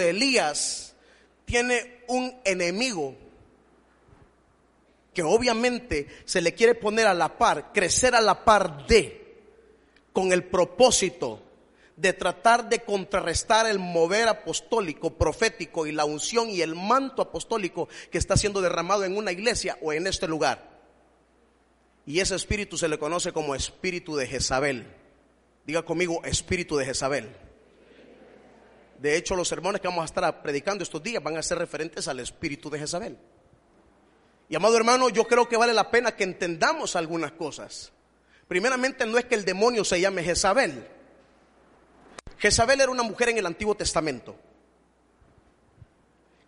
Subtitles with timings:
[0.00, 0.96] Elías
[1.44, 3.14] tiene un enemigo
[5.12, 9.38] que obviamente se le quiere poner a la par, crecer a la par de,
[10.12, 11.40] con el propósito
[11.96, 17.88] de tratar de contrarrestar el mover apostólico, profético y la unción y el manto apostólico
[18.10, 20.76] que está siendo derramado en una iglesia o en este lugar.
[22.04, 24.92] Y ese espíritu se le conoce como espíritu de Jezabel.
[25.64, 27.43] Diga conmigo, espíritu de Jezabel.
[28.98, 32.08] De hecho, los sermones que vamos a estar predicando estos días van a ser referentes
[32.08, 33.18] al espíritu de Jezabel.
[34.48, 37.92] Y amado hermano, yo creo que vale la pena que entendamos algunas cosas.
[38.46, 40.86] Primeramente, no es que el demonio se llame Jezabel.
[42.38, 44.36] Jezabel era una mujer en el Antiguo Testamento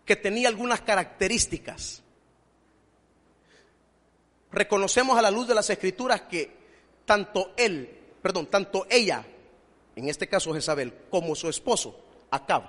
[0.07, 2.01] que tenía algunas características.
[4.51, 6.49] Reconocemos a la luz de las escrituras que
[7.05, 7.89] tanto él,
[8.21, 9.25] perdón, tanto ella,
[9.95, 12.63] en este caso Jezabel, como su esposo, Acab.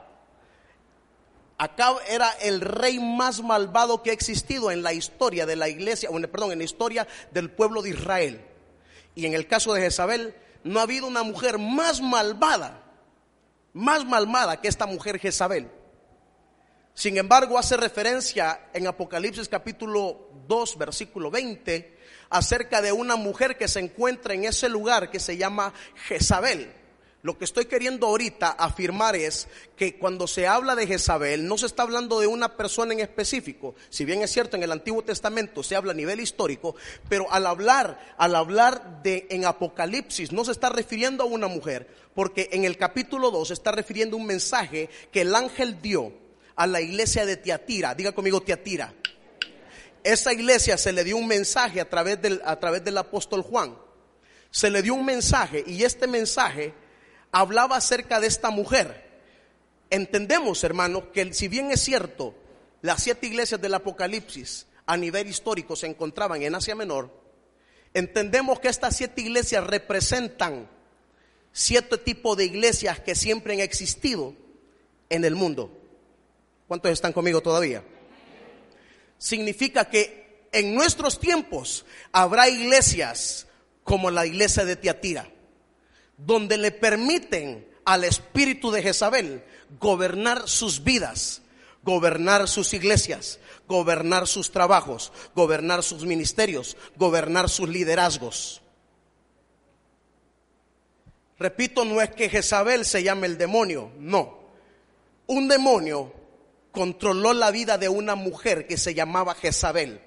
[1.59, 6.09] Acab era el rey más malvado que ha existido en la historia de la iglesia,
[6.31, 8.45] perdón, en la historia del pueblo de Israel.
[9.15, 12.83] Y en el caso de Jezabel, no ha habido una mujer más malvada,
[13.73, 15.71] más malvada que esta mujer Jezabel.
[16.95, 21.97] Sin embargo, hace referencia en Apocalipsis capítulo 2, versículo 20,
[22.31, 25.73] acerca de una mujer que se encuentra en ese lugar que se llama
[26.09, 26.73] Jezabel.
[27.23, 31.67] Lo que estoy queriendo ahorita afirmar es que cuando se habla de Jezabel no se
[31.67, 33.75] está hablando de una persona en específico.
[33.91, 36.77] Si bien es cierto en el Antiguo Testamento se habla a nivel histórico,
[37.09, 41.89] pero al hablar, al hablar de en Apocalipsis no se está refiriendo a una mujer,
[42.15, 46.13] porque en el capítulo 2 se está refiriendo a un mensaje que el ángel dio
[46.55, 47.97] a la iglesia de Tiatira.
[47.97, 48.95] Diga conmigo Tiatira.
[50.05, 53.77] Esa iglesia se le dio un mensaje a través del, a través del apóstol Juan.
[54.53, 56.73] Se le dio un mensaje y este mensaje
[57.33, 59.09] hablaba acerca de esta mujer.
[59.91, 62.35] Entendemos, hermano, que si bien es cierto,
[62.83, 67.11] las siete iglesias del Apocalipsis a nivel histórico se encontraban en Asia Menor,
[67.95, 70.69] entendemos que estas siete iglesias representan
[71.53, 74.35] siete tipos de iglesias que siempre han existido
[75.09, 75.73] en el mundo.
[76.67, 77.83] ¿Cuántos están conmigo todavía?
[79.17, 83.47] Significa que en nuestros tiempos habrá iglesias
[83.85, 85.31] como la iglesia de Tiatira
[86.19, 89.43] donde le permiten al espíritu de Jezabel
[89.81, 91.41] gobernar sus vidas,
[91.83, 98.61] gobernar sus iglesias, gobernar sus trabajos, gobernar sus ministerios, gobernar sus liderazgos.
[101.39, 104.39] Repito, no es que Jezabel se llame el demonio, no.
[105.29, 106.13] Un demonio
[106.73, 110.01] controló la vida de una mujer que se llamaba Jezabel.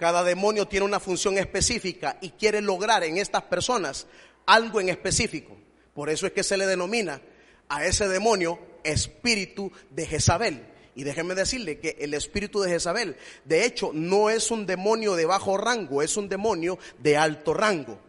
[0.00, 4.06] Cada demonio tiene una función específica y quiere lograr en estas personas
[4.46, 5.54] algo en específico.
[5.92, 7.20] Por eso es que se le denomina
[7.68, 10.66] a ese demonio espíritu de Jezabel.
[10.94, 15.26] Y déjenme decirle que el espíritu de Jezabel, de hecho, no es un demonio de
[15.26, 18.00] bajo rango, es un demonio de alto rango.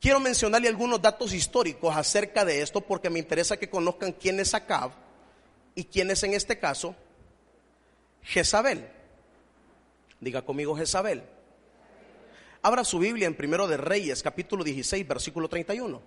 [0.00, 4.54] Quiero mencionarle algunos datos históricos acerca de esto porque me interesa que conozcan quién es
[4.54, 4.92] Acab
[5.74, 6.94] y quién es en este caso
[8.22, 8.97] Jezabel.
[10.20, 11.22] Diga conmigo Jezabel.
[12.62, 16.02] Abra su Biblia en Primero de Reyes, capítulo 16, versículo 31.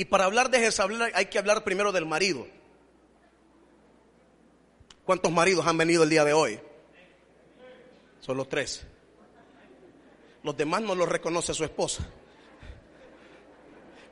[0.00, 2.46] Y para hablar de Jezabel hay que hablar primero del marido.
[5.04, 6.58] ¿Cuántos maridos han venido el día de hoy?
[8.20, 8.86] Son los tres.
[10.42, 12.06] Los demás no los reconoce su esposa.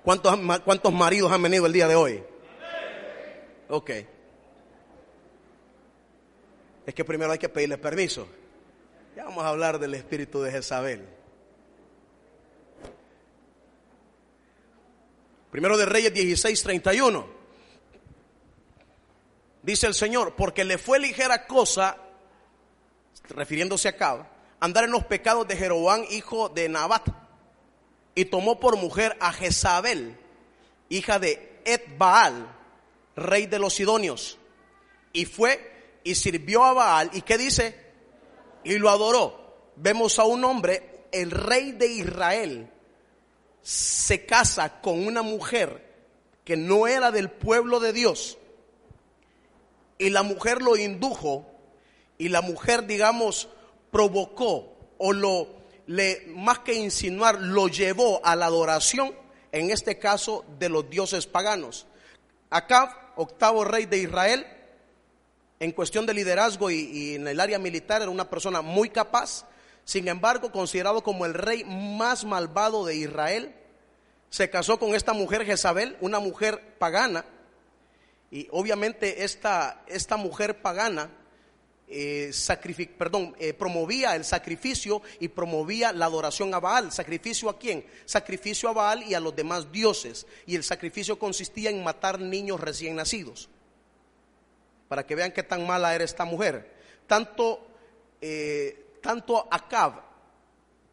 [0.03, 2.23] ¿Cuántos, ¿Cuántos maridos han venido el día de hoy?
[3.69, 3.91] Ok.
[6.87, 8.27] Es que primero hay que pedirle permiso.
[9.15, 11.07] Ya vamos a hablar del espíritu de Jezabel.
[15.51, 17.27] Primero de Reyes 16, 31.
[19.63, 21.99] Dice el Señor, porque le fue ligera cosa
[23.31, 24.27] refiriéndose a Cab,
[24.61, 27.09] andar en los pecados de Jeroboam, hijo de Nabat,
[28.15, 30.19] y tomó por mujer a Jezabel,
[30.89, 32.55] hija de Et Baal,
[33.15, 34.39] rey de los Sidonios.
[35.13, 37.11] Y fue y sirvió a Baal.
[37.13, 37.75] ¿Y qué dice?
[38.65, 39.73] Y lo adoró.
[39.77, 42.71] Vemos a un hombre, el rey de Israel,
[43.63, 45.87] se casa con una mujer
[46.45, 48.39] que no era del pueblo de Dios.
[49.99, 51.48] Y la mujer lo indujo
[52.19, 53.49] y la mujer, digamos,
[53.93, 55.49] provocó o lo,
[56.35, 59.15] más que insinuar, lo llevó a la adoración,
[59.53, 61.87] en este caso, de los dioses paganos.
[62.51, 64.47] Acá, octavo rey de Israel,
[65.61, 69.47] en cuestión de liderazgo y, y, en el área militar era una persona muy capaz,
[69.85, 73.55] sin embargo considerado como el rey más malvado de Israel,
[74.29, 77.25] se casó con esta mujer Jezabel, una mujer pagana,
[78.31, 81.11] y obviamente esta, esta mujer pagana
[81.91, 86.93] eh, eh, promovía el sacrificio y promovía la adoración a Baal.
[86.93, 87.85] ¿Sacrificio a quién?
[88.05, 90.27] Sacrificio a Baal y a los demás dioses.
[90.47, 93.49] Y el sacrificio consistía en matar niños recién nacidos.
[94.89, 96.75] Para que vean qué tan mala era esta mujer.
[97.07, 97.67] Tanto,
[98.21, 100.03] eh, tanto Acab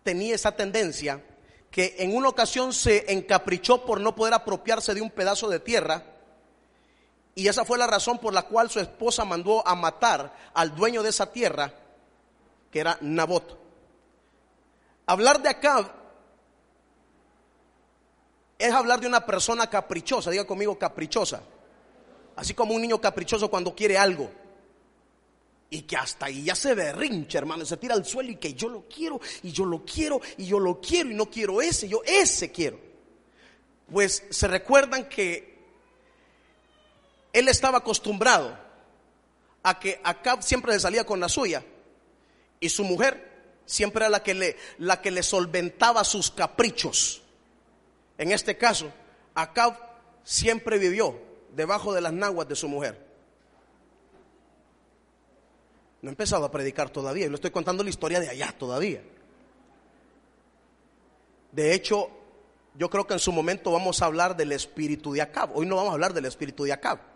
[0.04, 1.22] tenía esa tendencia
[1.70, 6.15] que en una ocasión se encaprichó por no poder apropiarse de un pedazo de tierra
[7.36, 11.04] y esa fue la razón por la cual su esposa mandó a matar al dueño
[11.04, 11.74] de esa tierra,
[12.72, 13.60] que era Nabot.
[15.06, 15.92] Hablar de Acab
[18.58, 21.42] es hablar de una persona caprichosa, diga conmigo caprichosa.
[22.38, 24.32] Así como un niño caprichoso cuando quiere algo.
[25.70, 28.70] Y que hasta ahí ya se berrincha, hermano, se tira al suelo y que yo
[28.70, 32.02] lo quiero, y yo lo quiero, y yo lo quiero, y no quiero ese, yo
[32.06, 32.80] ese quiero.
[33.92, 35.55] Pues se recuerdan que
[37.36, 38.58] él estaba acostumbrado
[39.62, 41.66] a que Acab siempre le salía con la suya
[42.62, 47.22] y su mujer siempre era la que le, la que le solventaba sus caprichos.
[48.18, 48.90] En este caso,
[49.34, 49.76] Acab
[50.24, 51.20] siempre vivió
[51.54, 53.06] debajo de las naguas de su mujer.
[56.02, 59.04] No he empezado a predicar todavía, le estoy contando la historia de allá todavía.
[61.52, 62.10] De hecho,
[62.76, 65.58] yo creo que en su momento vamos a hablar del espíritu de Acab.
[65.58, 67.15] Hoy no vamos a hablar del espíritu de Acab.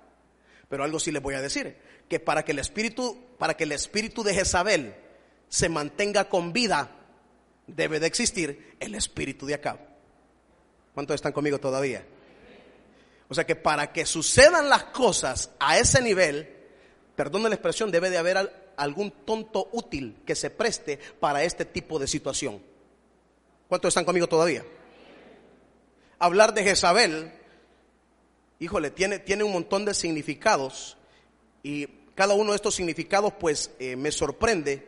[0.70, 1.76] Pero algo sí les voy a decir,
[2.08, 4.96] que para que el espíritu, para que el espíritu de Jezabel
[5.50, 6.92] se mantenga con vida,
[7.68, 9.80] debe de existir el espíritu de Acab.
[10.94, 12.06] ¿Cuántos están conmigo todavía?
[13.28, 16.56] O sea que para que sucedan las cosas a ese nivel,
[17.16, 22.00] perdón la expresión, debe de haber algún tonto útil que se preste para este tipo
[22.00, 22.62] de situación.
[23.68, 24.66] ¿Cuántos están conmigo todavía?
[26.18, 27.32] Hablar de Jezabel
[28.60, 30.98] híjole, tiene, tiene un montón de significados
[31.64, 34.88] y cada uno de estos significados pues eh, me sorprende.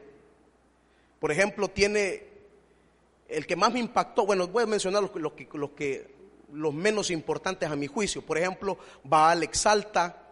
[1.19, 2.23] Por ejemplo, tiene
[3.29, 6.13] el que más me impactó, bueno, voy a mencionar los, los, los, que,
[6.51, 8.21] los menos importantes a mi juicio.
[8.21, 10.27] Por ejemplo, Baal exalta,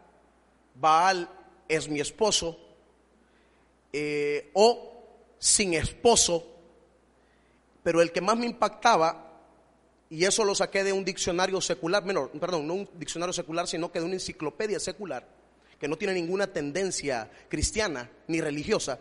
[0.75, 1.29] Baal
[1.67, 2.59] es mi esposo,
[3.93, 5.03] eh, o
[5.37, 6.45] sin esposo,
[7.81, 9.28] pero el que más me impactaba
[10.09, 13.91] y eso lo saqué de un diccionario secular, menor, perdón, no un diccionario secular, sino
[13.91, 15.27] que de una enciclopedia secular,
[15.79, 18.99] que no tiene ninguna tendencia cristiana ni religiosa.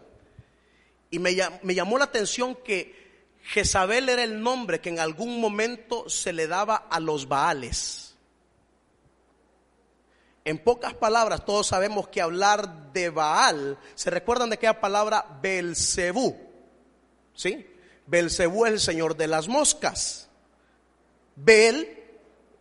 [1.10, 6.34] Y me, llamó la atención que Jezabel era el nombre que en algún momento se
[6.34, 8.14] le daba a los Baales.
[10.44, 16.36] En pocas palabras, todos sabemos que hablar de Baal, ¿se recuerdan de aquella palabra Belcebú?
[17.34, 17.66] ¿Sí?
[18.06, 20.27] Belcebú es el señor de las moscas.
[21.44, 21.98] Bel,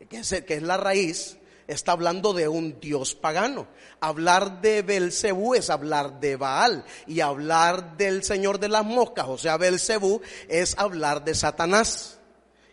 [0.10, 3.67] que es, la raíz, está hablando de un dios pagano.
[4.00, 6.86] Hablar de Belcebú es hablar de Baal.
[7.07, 12.19] Y hablar del Señor de las moscas, o sea, Belcebú, es hablar de Satanás.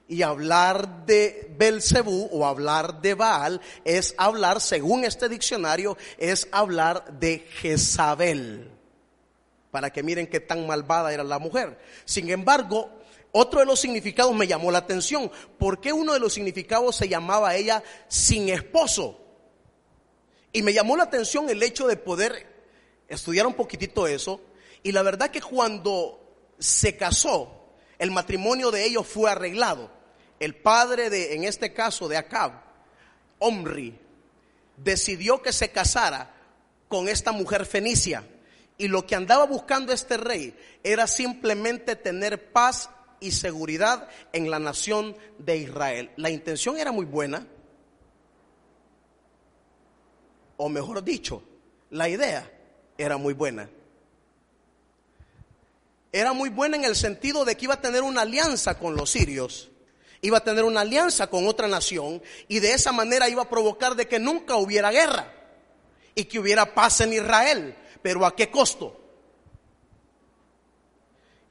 [0.06, 7.18] Y hablar de Belcebú o hablar de Baal es hablar, según este diccionario, es hablar
[7.18, 8.70] de Jezabel.
[9.70, 11.78] Para que miren qué tan malvada era la mujer.
[12.04, 12.90] Sin embargo,
[13.36, 15.28] otro de los significados me llamó la atención.
[15.58, 19.20] ¿Por qué uno de los significados se llamaba ella sin esposo?
[20.52, 22.46] Y me llamó la atención el hecho de poder
[23.08, 24.40] estudiar un poquitito eso.
[24.84, 26.20] Y la verdad que cuando
[26.60, 29.90] se casó, el matrimonio de ellos fue arreglado.
[30.38, 32.52] El padre de, en este caso, de Acab,
[33.40, 33.98] Omri,
[34.76, 36.32] decidió que se casara
[36.86, 38.24] con esta mujer fenicia.
[38.78, 42.90] Y lo que andaba buscando este rey era simplemente tener paz
[43.20, 46.10] y seguridad en la nación de Israel.
[46.16, 47.46] La intención era muy buena,
[50.56, 51.42] o mejor dicho,
[51.90, 52.50] la idea
[52.96, 53.68] era muy buena.
[56.12, 59.10] Era muy buena en el sentido de que iba a tener una alianza con los
[59.10, 59.70] sirios
[60.24, 63.94] iba a tener una alianza con otra nación y de esa manera iba a provocar
[63.94, 65.30] de que nunca hubiera guerra
[66.14, 67.76] y que hubiera paz en Israel.
[68.00, 69.03] Pero ¿a qué costo?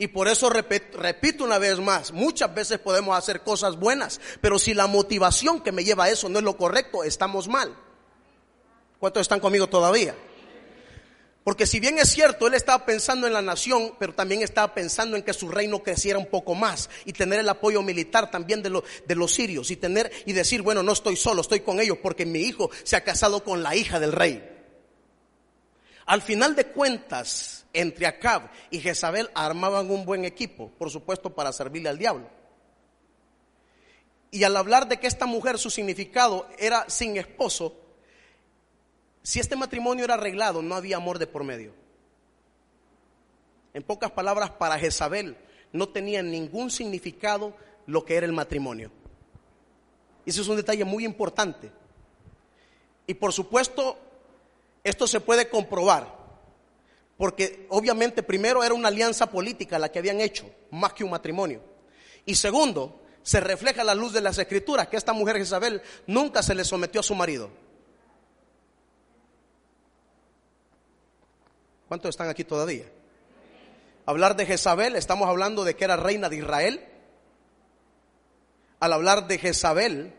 [0.03, 4.73] Y por eso repito, una vez más, muchas veces podemos hacer cosas buenas, pero si
[4.73, 7.73] la motivación que me lleva a eso no es lo correcto, estamos mal.
[8.99, 10.13] ¿Cuántos están conmigo todavía?
[11.45, 15.15] Porque si bien es cierto, él estaba pensando en la nación, pero también estaba pensando
[15.15, 18.83] en que su reino creciera un poco más y tener el apoyo militar también de,
[19.07, 22.25] de los sirios y tener y decir, bueno, no estoy solo, estoy con ellos porque
[22.25, 24.49] mi hijo se ha casado con la hija del rey.
[26.05, 31.51] Al final de cuentas, entre Acab y Jezabel armaban un buen equipo, por supuesto, para
[31.51, 32.29] servirle al diablo.
[34.31, 37.75] Y al hablar de que esta mujer, su significado era sin esposo,
[39.21, 41.73] si este matrimonio era arreglado, no había amor de por medio.
[43.73, 45.37] En pocas palabras, para Jezabel
[45.71, 47.55] no tenía ningún significado
[47.87, 48.91] lo que era el matrimonio.
[50.25, 51.71] Y ese es un detalle muy importante.
[53.07, 53.97] Y por supuesto,
[54.83, 56.22] esto se puede comprobar,
[57.17, 61.61] porque obviamente primero era una alianza política la que habían hecho, más que un matrimonio.
[62.25, 66.55] Y segundo, se refleja la luz de las escrituras, que esta mujer Jezabel nunca se
[66.55, 67.49] le sometió a su marido.
[71.87, 72.85] ¿Cuántos están aquí todavía?
[74.05, 76.85] Hablar de Jezabel, estamos hablando de que era reina de Israel.
[78.79, 80.13] Al hablar de Jezabel,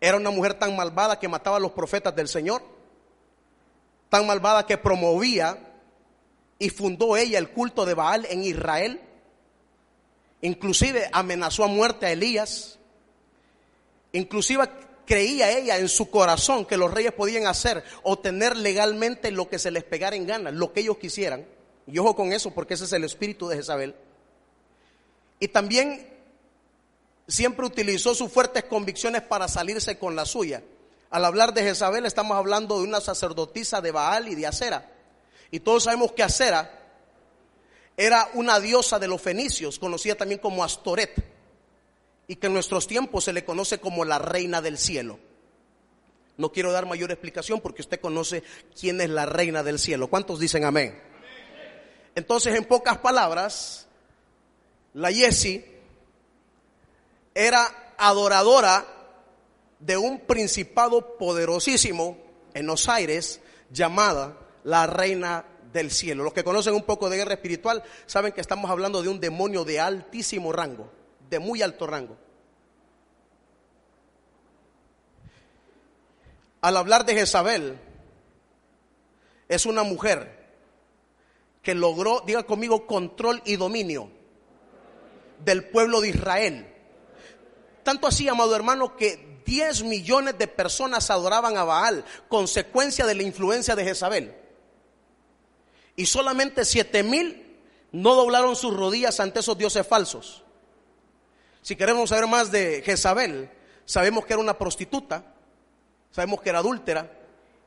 [0.00, 2.62] era una mujer tan malvada que mataba a los profetas del Señor,
[4.08, 5.58] tan malvada que promovía
[6.58, 9.00] y fundó ella el culto de Baal en Israel.
[10.40, 12.78] Inclusive amenazó a muerte a Elías.
[14.12, 14.68] Inclusive
[15.04, 19.58] creía ella en su corazón que los reyes podían hacer o tener legalmente lo que
[19.58, 21.46] se les pegara en gana, lo que ellos quisieran.
[21.86, 23.94] Y ojo con eso porque ese es el espíritu de Jezabel.
[25.40, 26.06] Y también
[27.26, 30.62] siempre utilizó sus fuertes convicciones para salirse con la suya.
[31.10, 34.92] Al hablar de Jezabel estamos hablando de una sacerdotisa de Baal y de Acera.
[35.50, 36.70] Y todos sabemos que Acera
[37.96, 41.24] era una diosa de los fenicios, conocida también como Astoret
[42.26, 45.18] y que en nuestros tiempos se le conoce como la reina del cielo.
[46.36, 48.44] No quiero dar mayor explicación porque usted conoce
[48.78, 50.08] quién es la reina del cielo.
[50.08, 51.02] ¿Cuántos dicen amén?
[52.14, 53.86] Entonces, en pocas palabras,
[54.92, 55.64] la Yesi
[57.34, 58.97] era adoradora
[59.80, 62.18] de un principado poderosísimo
[62.54, 66.24] en los aires llamada la reina del cielo.
[66.24, 69.64] Los que conocen un poco de guerra espiritual saben que estamos hablando de un demonio
[69.64, 70.90] de altísimo rango
[71.28, 72.16] de muy alto rango.
[76.60, 77.78] Al hablar de Jezabel,
[79.48, 80.38] es una mujer
[81.62, 84.10] que logró, diga conmigo, control y dominio
[85.44, 86.74] del pueblo de Israel.
[87.84, 93.22] Tanto así, amado hermano, que 10 millones de personas adoraban a Baal, consecuencia de la
[93.22, 94.34] influencia de Jezabel.
[95.96, 97.56] Y solamente 7 mil
[97.90, 100.44] no doblaron sus rodillas ante esos dioses falsos.
[101.62, 103.50] Si queremos saber más de Jezabel,
[103.86, 105.34] sabemos que era una prostituta,
[106.10, 107.10] sabemos que era adúltera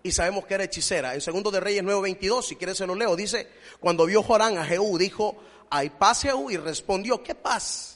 [0.04, 1.16] y sabemos que era hechicera.
[1.16, 4.66] En segundo de Reyes 9:22, si quieres se lo leo, dice, cuando vio Jorán a
[4.66, 5.36] Jehú, dijo,
[5.72, 7.91] hay paz Jehú, y respondió, ¿qué paz?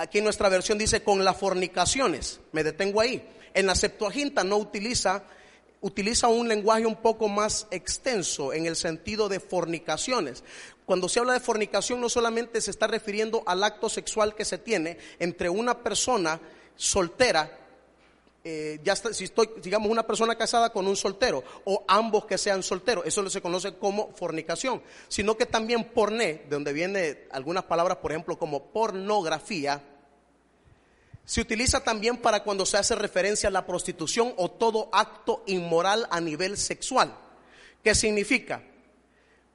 [0.00, 3.22] Aquí en nuestra versión dice, con las fornicaciones, me detengo ahí.
[3.52, 5.24] En la Septuaginta no utiliza
[5.82, 10.42] utiliza un lenguaje un poco más extenso en el sentido de fornicaciones.
[10.84, 14.58] Cuando se habla de fornicación no solamente se está refiriendo al acto sexual que se
[14.58, 16.40] tiene entre una persona
[16.76, 17.58] soltera,
[18.42, 22.62] eh, ya si estoy, digamos, una persona casada con un soltero, o ambos que sean
[22.62, 27.98] solteros, eso se conoce como fornicación, sino que también porné, de donde viene algunas palabras,
[27.98, 29.82] por ejemplo, como pornografía,
[31.24, 36.06] se utiliza también para cuando se hace referencia a la prostitución o todo acto inmoral
[36.10, 37.16] a nivel sexual.
[37.84, 38.62] ¿Qué significa?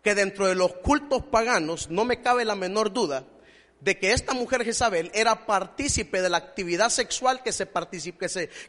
[0.02, 3.26] Que dentro de los cultos paganos no me cabe la menor duda
[3.82, 7.70] de que esta mujer Jezabel era partícipe de la actividad sexual que se,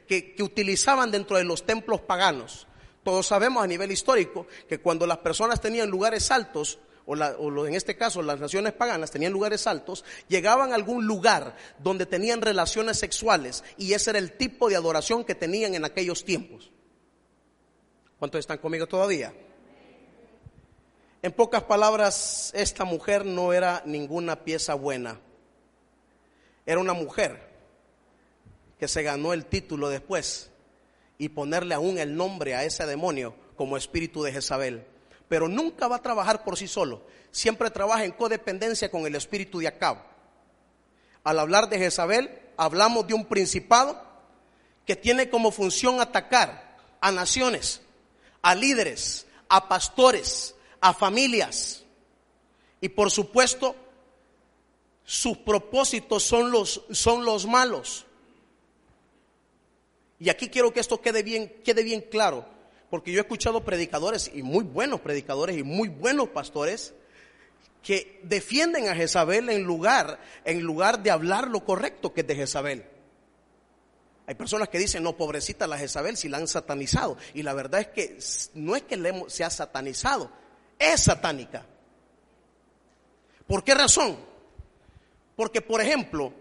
[0.06, 2.66] que, que utilizaban dentro de los templos paganos.
[3.02, 7.96] Todos sabemos a nivel histórico que cuando las personas tenían lugares altos, o, en este
[7.96, 13.64] caso las naciones paganas tenían lugares altos, llegaban a algún lugar donde tenían relaciones sexuales
[13.78, 16.70] y ese era el tipo de adoración que tenían en aquellos tiempos.
[18.18, 19.32] ¿Cuántos están conmigo todavía?
[21.22, 25.20] En pocas palabras, esta mujer no era ninguna pieza buena.
[26.64, 27.46] Era una mujer
[28.78, 30.50] que se ganó el título después
[31.18, 34.86] y ponerle aún el nombre a ese demonio como espíritu de Jezabel
[35.28, 37.02] pero nunca va a trabajar por sí solo.
[37.30, 39.98] Siempre trabaja en codependencia con el espíritu de Acab.
[41.24, 44.00] Al hablar de Jezabel, hablamos de un principado
[44.86, 47.82] que tiene como función atacar a naciones,
[48.42, 51.82] a líderes, a pastores, a familias.
[52.80, 53.74] Y por supuesto,
[55.04, 58.06] sus propósitos son los, son los malos.
[60.18, 62.46] Y aquí quiero que esto quede bien, quede bien claro,
[62.96, 66.94] porque yo he escuchado predicadores y muy buenos predicadores y muy buenos pastores
[67.82, 72.36] que defienden a Jezabel en lugar, en lugar de hablar lo correcto que es de
[72.36, 72.86] Jezabel.
[74.26, 77.18] Hay personas que dicen, no, pobrecita la Jezabel, si la han satanizado.
[77.34, 78.18] Y la verdad es que
[78.54, 80.30] no es que le se ha satanizado,
[80.78, 81.66] es satánica.
[83.46, 84.16] ¿Por qué razón?
[85.36, 86.32] Porque, por ejemplo,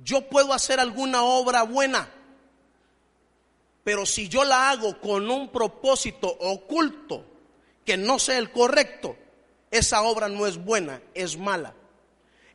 [0.00, 2.12] yo puedo hacer alguna obra buena,
[3.84, 7.24] pero si yo la hago con un propósito oculto
[7.84, 9.16] que no sea el correcto,
[9.70, 11.74] esa obra no es buena, es mala.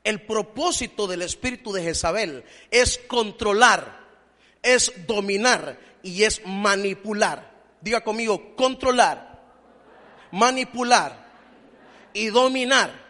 [0.03, 4.07] El propósito del espíritu de Jezabel es controlar,
[4.63, 7.51] es dominar y es manipular.
[7.79, 9.39] Diga conmigo, controlar,
[10.31, 11.29] manipular
[12.13, 13.07] y dominar.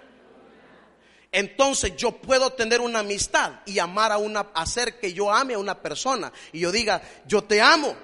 [1.31, 5.59] Entonces yo puedo tener una amistad y amar a una, hacer que yo ame a
[5.59, 7.95] una persona y yo diga, yo te amo.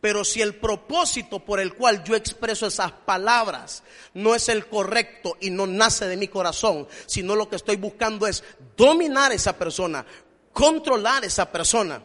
[0.00, 3.82] Pero si el propósito por el cual yo expreso esas palabras
[4.14, 8.26] no es el correcto y no nace de mi corazón, sino lo que estoy buscando
[8.26, 8.44] es
[8.76, 10.06] dominar a esa persona,
[10.52, 12.02] controlar a esa persona,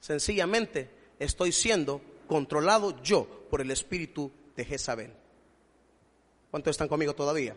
[0.00, 5.12] sencillamente estoy siendo controlado yo por el espíritu de Jezabel.
[6.50, 7.56] ¿Cuántos están conmigo todavía?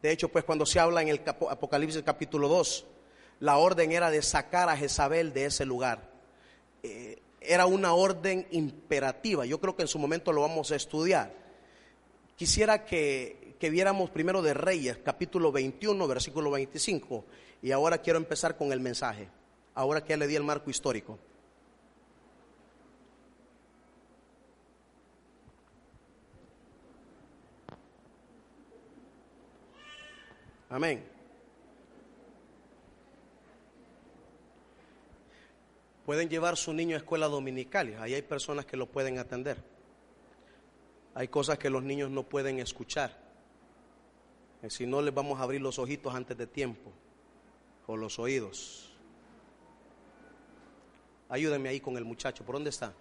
[0.00, 2.86] De hecho, pues cuando se habla en el Apocalipsis capítulo 2,
[3.40, 6.10] la orden era de sacar a Jezabel de ese lugar.
[6.82, 9.44] Eh, era una orden imperativa.
[9.44, 11.32] Yo creo que en su momento lo vamos a estudiar.
[12.36, 17.24] Quisiera que, que viéramos primero de Reyes, capítulo 21, versículo 25.
[17.62, 19.28] Y ahora quiero empezar con el mensaje.
[19.74, 21.18] Ahora que ya le di el marco histórico.
[30.74, 31.13] Amén.
[36.04, 39.62] Pueden llevar su niño a escuela dominical, ahí hay personas que lo pueden atender.
[41.14, 43.16] Hay cosas que los niños no pueden escuchar.
[44.62, 46.90] Eh, si no, les vamos a abrir los ojitos antes de tiempo,
[47.86, 48.92] o los oídos.
[51.28, 52.92] Ayúdenme ahí con el muchacho, ¿por dónde está?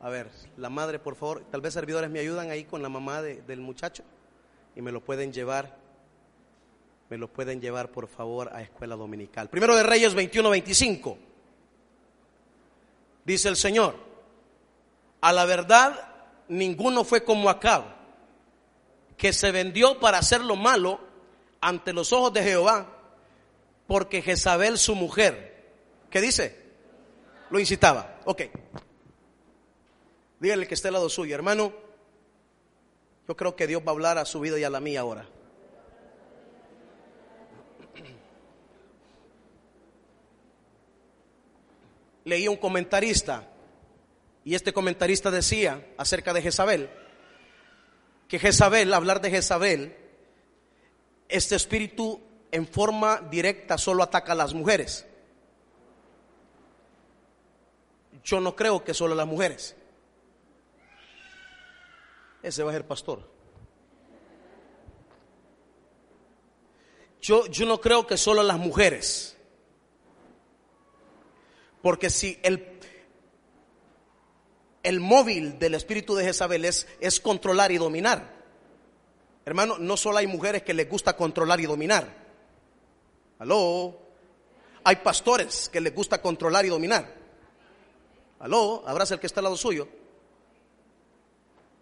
[0.00, 3.22] A ver, la madre, por favor, tal vez servidores me ayudan ahí con la mamá
[3.22, 4.02] del muchacho
[4.74, 5.81] y me lo pueden llevar
[7.12, 9.50] me lo pueden llevar por favor a escuela dominical.
[9.50, 11.18] Primero de Reyes 21, 25.
[13.26, 13.96] Dice el Señor,
[15.20, 16.08] a la verdad
[16.48, 17.84] ninguno fue como Acab,
[19.18, 21.00] que se vendió para hacer lo malo
[21.60, 22.86] ante los ojos de Jehová,
[23.86, 25.66] porque Jezabel su mujer,
[26.08, 26.62] ¿qué dice?
[27.50, 28.20] Lo incitaba.
[28.24, 28.44] Ok.
[30.40, 31.74] Dígale que esté al lado suyo, hermano.
[33.28, 35.28] Yo creo que Dios va a hablar a su vida y a la mía ahora.
[42.24, 43.48] Leí un comentarista
[44.44, 46.90] y este comentarista decía acerca de Jezabel
[48.32, 49.94] que Jezabel, hablar de Jezabel,
[51.28, 52.18] este espíritu
[52.50, 55.06] en forma directa solo ataca a las mujeres.
[58.24, 59.76] Yo no creo que solo a las mujeres.
[62.42, 63.28] Ese va a ser pastor.
[67.20, 69.36] Yo, yo no creo que solo a las mujeres.
[71.82, 72.64] Porque si el,
[74.82, 78.42] el móvil del espíritu de Jezabel es, es controlar y dominar.
[79.44, 82.06] Hermano, no solo hay mujeres que les gusta controlar y dominar.
[83.40, 83.98] Aló.
[84.84, 87.12] Hay pastores que les gusta controlar y dominar.
[88.38, 89.88] Aló, abraza el que está al lado suyo.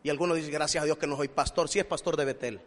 [0.03, 1.69] Y algunos dicen, gracias a Dios que no soy pastor.
[1.69, 2.61] Si es pastor de Betel.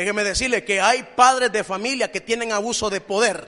[0.00, 3.46] Déjeme decirle que hay padres de familia que tienen abuso de poder.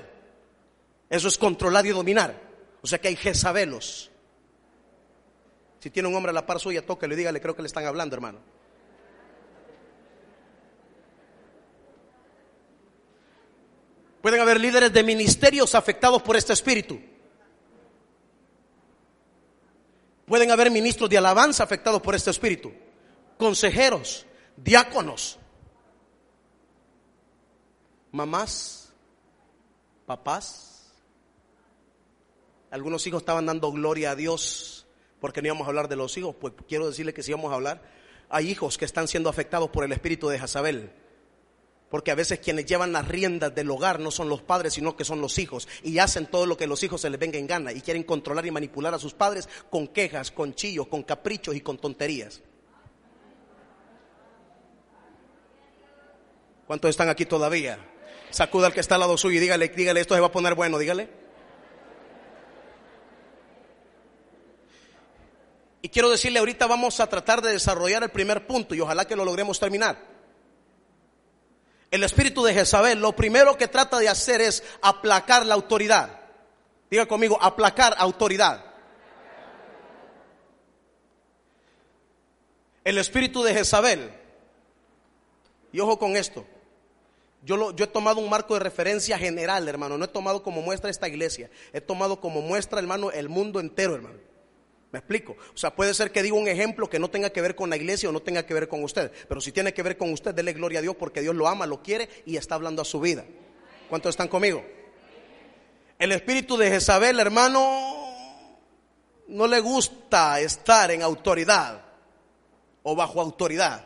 [1.08, 2.38] Eso es controlar y dominar.
[2.82, 4.10] O sea que hay Jezabelos.
[5.80, 8.14] Si tiene un hombre a la par suya, le dígale, creo que le están hablando,
[8.14, 8.40] hermano.
[14.20, 17.00] Pueden haber líderes de ministerios afectados por este espíritu.
[20.26, 22.70] Pueden haber ministros de alabanza afectados por este espíritu.
[23.38, 25.38] Consejeros, diáconos,
[28.12, 28.92] mamás,
[30.06, 30.92] papás.
[32.70, 34.86] Algunos hijos estaban dando gloria a Dios,
[35.20, 37.56] porque no íbamos a hablar de los hijos, pues quiero decirle que si vamos a
[37.56, 37.82] hablar,
[38.28, 40.92] hay hijos que están siendo afectados por el espíritu de Jezabel.
[41.90, 45.04] Porque a veces quienes llevan las riendas del hogar no son los padres, sino que
[45.04, 45.68] son los hijos.
[45.82, 47.70] Y hacen todo lo que los hijos se les venga en gana.
[47.70, 51.60] Y quieren controlar y manipular a sus padres con quejas, con chillos, con caprichos y
[51.60, 52.40] con tonterías.
[56.66, 57.91] ¿Cuántos están aquí todavía?
[58.32, 60.54] Sacuda al que está al lado suyo y dígale, dígale, esto se va a poner
[60.54, 61.08] bueno, dígale.
[65.82, 69.16] Y quiero decirle, ahorita vamos a tratar de desarrollar el primer punto y ojalá que
[69.16, 69.98] lo logremos terminar.
[71.90, 76.20] El espíritu de Jezabel lo primero que trata de hacer es aplacar la autoridad.
[76.90, 78.64] Diga conmigo, aplacar autoridad.
[82.82, 84.10] El espíritu de Jezabel.
[85.70, 86.46] Y ojo con esto.
[87.44, 89.98] Yo, he tomado un marco de referencia general, hermano.
[89.98, 91.50] No he tomado como muestra esta iglesia.
[91.72, 94.18] He tomado como muestra, hermano, el mundo entero, hermano.
[94.92, 95.36] ¿Me explico?
[95.52, 97.76] O sea, puede ser que diga un ejemplo que no tenga que ver con la
[97.76, 99.10] iglesia o no tenga que ver con usted.
[99.26, 101.66] Pero si tiene que ver con usted, dele gloria a Dios porque Dios lo ama,
[101.66, 103.24] lo quiere y está hablando a su vida.
[103.88, 104.62] ¿Cuántos están conmigo?
[105.98, 108.04] El espíritu de Jezabel, hermano,
[109.28, 111.82] no le gusta estar en autoridad
[112.82, 113.84] o bajo autoridad.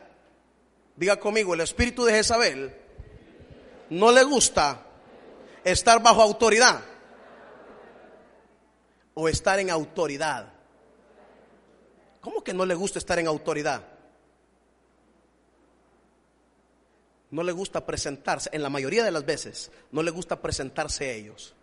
[0.97, 2.86] Diga conmigo, el espíritu de Jezabel
[3.91, 4.83] no le gusta
[5.65, 6.81] estar bajo autoridad
[9.15, 10.53] o estar en autoridad.
[12.21, 13.83] ¿Cómo que no le gusta estar en autoridad?
[17.31, 21.13] No le gusta presentarse, en la mayoría de las veces, no le gusta presentarse a
[21.13, 21.55] ellos,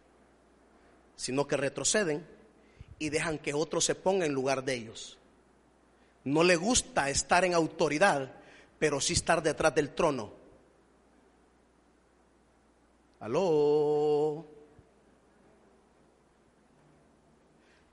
[1.16, 2.26] sino que retroceden
[3.00, 5.18] y dejan que otro se ponga en lugar de ellos.
[6.26, 8.32] No le gusta estar en autoridad,
[8.80, 10.43] pero sí estar detrás del trono.
[13.24, 14.46] Aló.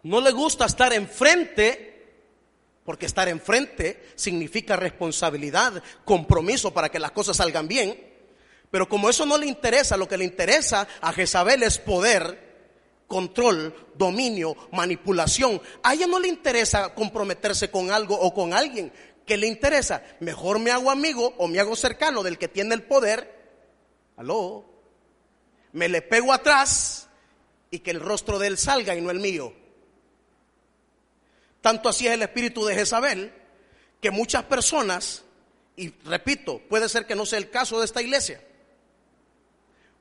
[0.03, 2.03] No le gusta estar enfrente
[2.85, 7.97] porque estar enfrente significa responsabilidad, compromiso para que las cosas salgan bien.
[8.73, 13.73] Pero como eso no le interesa, lo que le interesa a Jezabel es poder, control,
[13.95, 15.63] dominio, manipulación.
[15.85, 18.93] A ella no le interesa comprometerse con algo o con alguien.
[19.25, 20.03] ¿Qué le interesa?
[20.19, 23.33] Mejor me hago amigo o me hago cercano del que tiene el poder.
[24.17, 24.80] Aló.
[25.73, 27.09] Me le pego atrás
[27.71, 29.53] y que el rostro de él salga y no el mío.
[31.61, 33.33] Tanto así es el espíritu de Jezabel,
[34.01, 35.25] que muchas personas,
[35.77, 38.43] y repito, puede ser que no sea el caso de esta iglesia,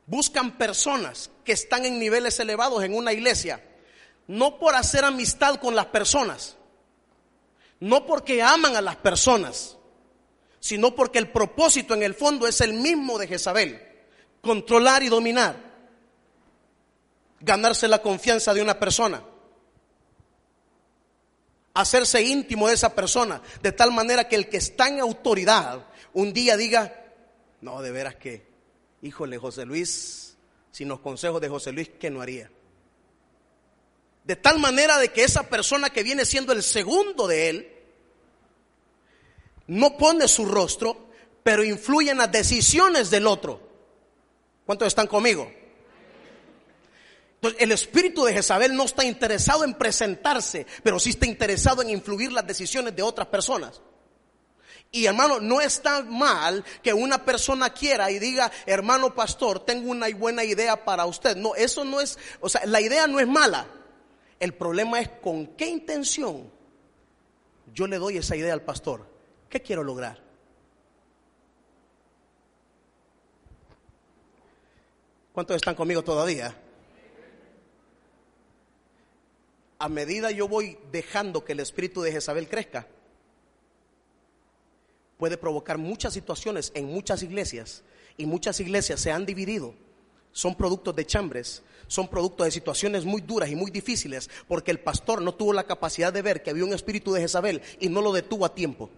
[0.05, 3.63] buscan personas que están en niveles elevados en una iglesia,
[4.27, 6.55] no por hacer amistad con las personas,
[7.79, 9.77] no porque aman a las personas,
[10.59, 13.88] sino porque el propósito en el fondo es el mismo de Jezabel,
[14.41, 15.55] controlar y dominar,
[17.39, 19.23] ganarse la confianza de una persona
[21.79, 26.33] hacerse íntimo de esa persona, de tal manera que el que está en autoridad un
[26.33, 26.93] día diga,
[27.61, 28.45] no, de veras que,
[29.01, 30.37] híjole, José Luis,
[30.71, 32.51] sin los consejos de José Luis, ¿qué no haría?
[34.23, 37.75] De tal manera de que esa persona que viene siendo el segundo de él,
[39.67, 41.09] no pone su rostro,
[41.43, 43.68] pero influye en las decisiones del otro.
[44.69, 45.51] ¿Cuántos están conmigo?
[47.33, 51.89] Entonces, el espíritu de Jezabel no está interesado en presentarse, pero sí está interesado en
[51.89, 53.81] influir las decisiones de otras personas.
[54.91, 60.07] Y hermano, no está mal que una persona quiera y diga, hermano pastor, tengo una
[60.09, 61.35] buena idea para usted.
[61.35, 63.65] No, eso no es, o sea, la idea no es mala.
[64.39, 66.47] El problema es con qué intención
[67.73, 69.07] yo le doy esa idea al pastor.
[69.49, 70.28] ¿Qué quiero lograr?
[75.33, 76.55] ¿Cuántos están conmigo todavía?
[79.79, 82.85] a medida yo voy dejando que el espíritu de Jezabel crezca,
[85.17, 87.83] puede provocar muchas situaciones en muchas iglesias
[88.17, 89.73] y muchas iglesias se han dividido.
[90.33, 94.81] Son productos de chambres, son productos de situaciones muy duras y muy difíciles porque el
[94.81, 98.01] pastor no tuvo la capacidad de ver que había un espíritu de Jezabel y no
[98.01, 98.89] lo detuvo a tiempo.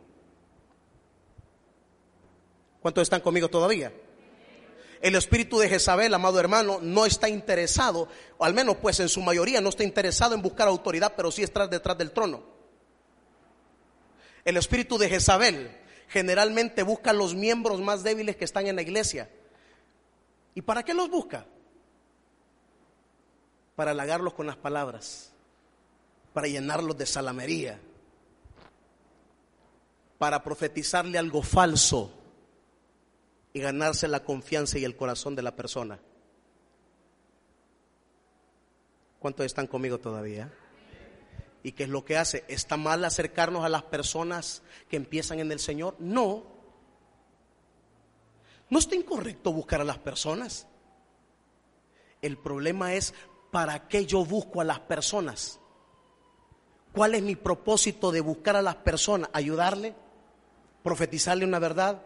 [2.81, 3.93] ¿Cuántos están conmigo todavía?
[5.01, 9.21] El espíritu de Jezabel, amado hermano, no está interesado, o al menos pues en su
[9.21, 12.43] mayoría no está interesado en buscar autoridad, pero sí estar detrás del trono.
[14.45, 15.75] El espíritu de Jezabel
[16.07, 19.27] generalmente busca los miembros más débiles que están en la iglesia.
[20.53, 21.45] ¿Y para qué los busca?
[23.75, 25.31] Para halagarlos con las palabras,
[26.31, 27.79] para llenarlos de salamería,
[30.19, 32.20] para profetizarle algo falso
[33.53, 35.99] y ganarse la confianza y el corazón de la persona.
[39.19, 40.51] ¿Cuántos están conmigo todavía?
[41.63, 42.43] ¿Y qué es lo que hace?
[42.47, 45.95] ¿Está mal acercarnos a las personas que empiezan en el Señor?
[45.99, 46.43] No.
[48.69, 50.65] No está incorrecto buscar a las personas.
[52.21, 53.13] El problema es
[53.51, 55.59] para qué yo busco a las personas.
[56.93, 59.29] ¿Cuál es mi propósito de buscar a las personas?
[59.33, 59.93] ¿Ayudarle?
[60.83, 62.03] ¿Profetizarle una verdad?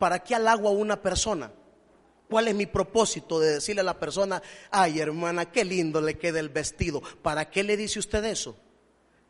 [0.00, 1.52] ¿Para qué halago a una persona?
[2.30, 6.40] ¿Cuál es mi propósito de decirle a la persona, ay hermana, qué lindo le queda
[6.40, 7.02] el vestido?
[7.20, 8.56] ¿Para qué le dice usted eso?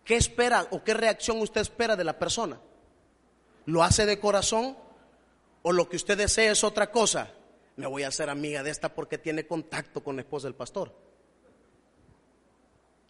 [0.04, 2.60] ¿Qué espera o qué reacción usted espera de la persona?
[3.66, 4.76] ¿Lo hace de corazón
[5.62, 7.32] o lo que usted desea es otra cosa?
[7.74, 10.94] Me voy a hacer amiga de esta porque tiene contacto con la esposa del pastor.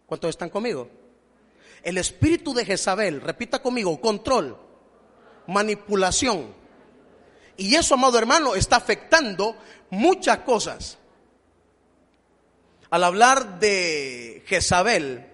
[0.07, 0.89] ¿Cuántos están conmigo?
[1.83, 4.57] El espíritu de Jezabel, repita conmigo, control,
[5.45, 6.59] manipulación.
[7.57, 9.55] Y eso, amado hermano, está afectando
[9.89, 10.97] muchas cosas.
[12.89, 15.25] Al hablar de Jezabel,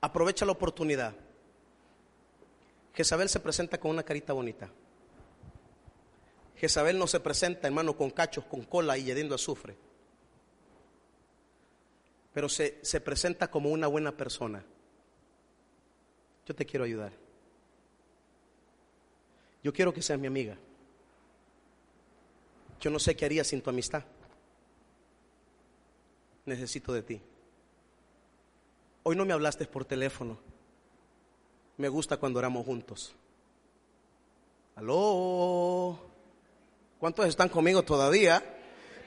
[0.00, 1.14] aprovecha la oportunidad.
[2.94, 4.70] Jezabel se presenta con una carita bonita.
[6.56, 9.76] Jezabel no se presenta, hermano, con cachos, con cola y yediendo azufre.
[12.34, 14.62] Pero se, se presenta como una buena persona.
[16.50, 17.12] Yo te quiero ayudar.
[19.62, 20.56] Yo quiero que seas mi amiga.
[22.80, 24.02] Yo no sé qué haría sin tu amistad.
[26.46, 27.20] Necesito de ti.
[29.04, 30.40] Hoy no me hablaste por teléfono.
[31.76, 33.14] Me gusta cuando oramos juntos.
[34.74, 36.00] Aló.
[36.98, 38.42] ¿Cuántos están conmigo todavía?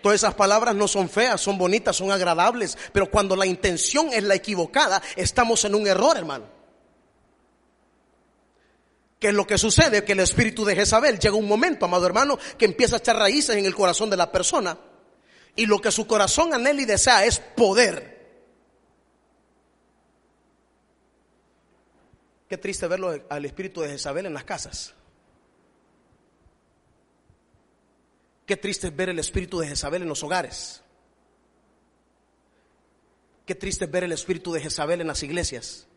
[0.01, 4.23] Todas esas palabras no son feas, son bonitas, son agradables, pero cuando la intención es
[4.23, 6.52] la equivocada, estamos en un error, hermano.
[9.23, 10.03] ¿Qué es lo que sucede?
[10.03, 13.55] Que el espíritu de Jezabel llega un momento, amado hermano, que empieza a echar raíces
[13.55, 14.77] en el corazón de la persona.
[15.55, 18.21] Y lo que su corazón anhela y desea es poder.
[22.49, 24.93] Qué triste verlo al espíritu de Jezabel en las casas.
[28.45, 30.81] Qué triste ver el espíritu de Jezabel en los hogares.
[33.45, 35.87] Qué triste ver el espíritu de Jezabel en las iglesias.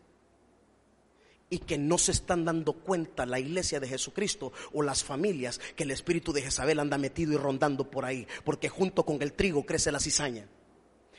[1.49, 5.83] Y que no se están dando cuenta la iglesia de Jesucristo o las familias que
[5.83, 8.27] el espíritu de Jezabel anda metido y rondando por ahí.
[8.43, 10.47] Porque junto con el trigo crece la cizaña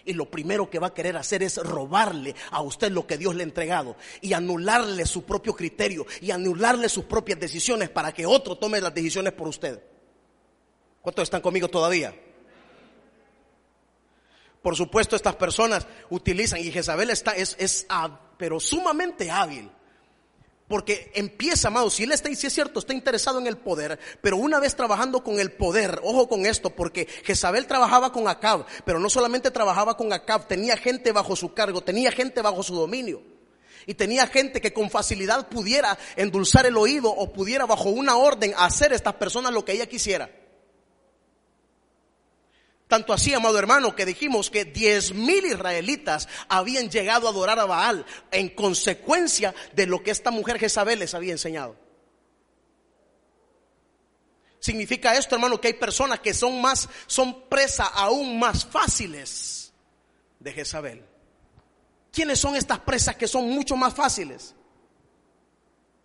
[0.08, 3.34] y lo primero que va a querer hacer es robarle a usted lo que Dios
[3.34, 8.24] le ha entregado y anularle su propio criterio y anularle sus propias decisiones para que
[8.24, 9.82] otro tome las decisiones por usted.
[11.02, 12.14] ¿Cuántos están conmigo todavía?
[14.62, 17.86] Por supuesto, estas personas utilizan, y Jezabel está, es, es
[18.38, 19.70] pero sumamente hábil
[20.68, 24.36] porque empieza, amado, si él está, si es cierto, está interesado en el poder, pero
[24.36, 29.00] una vez trabajando con el poder, ojo con esto, porque Jezabel trabajaba con Acab, pero
[29.00, 33.22] no solamente trabajaba con Acab, tenía gente bajo su cargo, tenía gente bajo su dominio.
[33.86, 38.52] Y tenía gente que con facilidad pudiera endulzar el oído o pudiera bajo una orden
[38.58, 40.30] hacer a estas personas lo que ella quisiera.
[42.88, 47.66] Tanto así, amado hermano, que dijimos que diez mil israelitas habían llegado a adorar a
[47.66, 51.76] Baal en consecuencia de lo que esta mujer Jezabel les había enseñado.
[54.58, 59.70] Significa esto, hermano, que hay personas que son más, son presa aún más fáciles
[60.40, 61.04] de Jezabel.
[62.10, 64.54] ¿Quiénes son estas presas que son mucho más fáciles?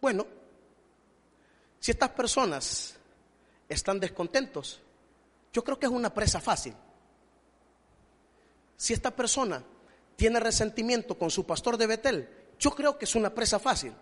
[0.02, 0.28] Bueno,
[1.80, 2.96] si estas personas
[3.70, 4.82] están descontentos,
[5.54, 6.74] yo creo que es una presa fácil.
[8.76, 9.64] Si esta persona
[10.16, 13.94] tiene resentimiento con su pastor de Betel, yo creo que es una presa fácil.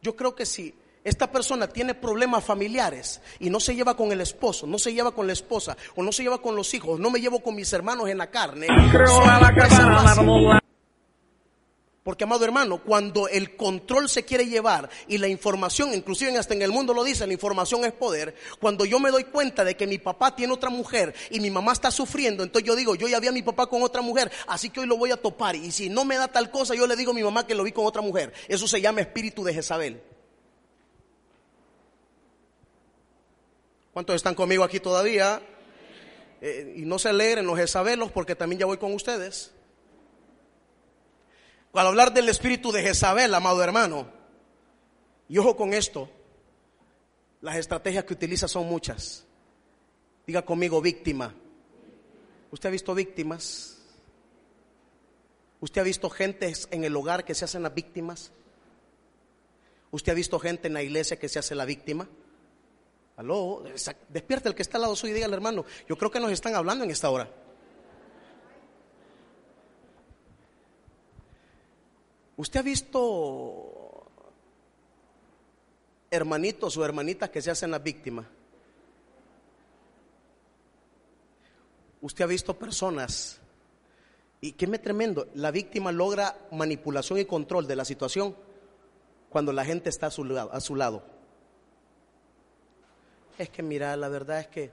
[0.00, 4.20] Yo creo que si esta persona tiene problemas familiares y no se lleva con el
[4.20, 7.10] esposo, no se lleva con la esposa, o no se lleva con los hijos, no
[7.10, 8.68] me llevo con mis hermanos en la carne,
[12.02, 16.62] porque, amado hermano, cuando el control se quiere llevar y la información, inclusive hasta en
[16.62, 19.86] el mundo lo dice, la información es poder, cuando yo me doy cuenta de que
[19.86, 23.20] mi papá tiene otra mujer y mi mamá está sufriendo, entonces yo digo, yo ya
[23.20, 25.54] vi a mi papá con otra mujer, así que hoy lo voy a topar.
[25.54, 27.62] Y si no me da tal cosa, yo le digo a mi mamá que lo
[27.62, 28.32] vi con otra mujer.
[28.48, 30.02] Eso se llama espíritu de Jezabel.
[33.92, 35.40] ¿Cuántos están conmigo aquí todavía?
[36.40, 39.52] Eh, y no se alegren los Jezabelos porque también ya voy con ustedes.
[41.72, 44.06] Al hablar del espíritu de Jezabel, amado hermano,
[45.28, 46.10] y ojo con esto,
[47.40, 49.24] las estrategias que utiliza son muchas.
[50.26, 51.34] Diga conmigo víctima.
[52.50, 53.78] ¿Usted ha visto víctimas?
[55.60, 58.32] ¿Usted ha visto gente en el hogar que se hacen las víctimas?
[59.90, 62.06] ¿Usted ha visto gente en la iglesia que se hace la víctima?
[63.16, 63.62] Aló,
[64.08, 66.54] despierta el que está al lado suyo y dígale, hermano, yo creo que nos están
[66.54, 67.30] hablando en esta hora.
[72.36, 74.06] ¿Usted ha visto
[76.10, 78.26] hermanitos o hermanitas que se hacen las víctimas?
[82.00, 83.40] Usted ha visto personas,
[84.40, 88.34] y qué me tremendo, la víctima logra manipulación y control de la situación
[89.30, 90.24] cuando la gente está a su.
[90.36, 91.04] A su lado.
[93.38, 94.72] Es que mira, la verdad es que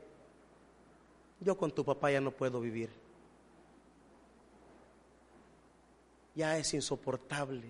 [1.39, 2.89] yo con tu papá ya no puedo vivir.
[6.35, 7.67] Ya es insoportable.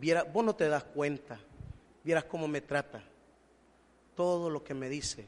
[0.00, 1.38] Viera, vos no te das cuenta.
[2.02, 3.02] Vieras cómo me trata.
[4.14, 5.26] Todo lo que me dice.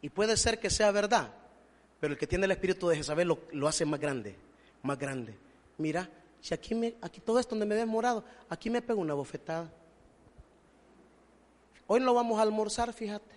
[0.00, 1.32] Y puede ser que sea verdad,
[2.00, 4.36] pero el que tiene el espíritu de Jezabel lo, hace más grande,
[4.82, 5.36] más grande.
[5.76, 6.08] Mira,
[6.40, 9.70] si aquí, me, aquí todo esto donde me ves morado, aquí me pego una bofetada.
[11.88, 13.34] Hoy no vamos a almorzar, fíjate,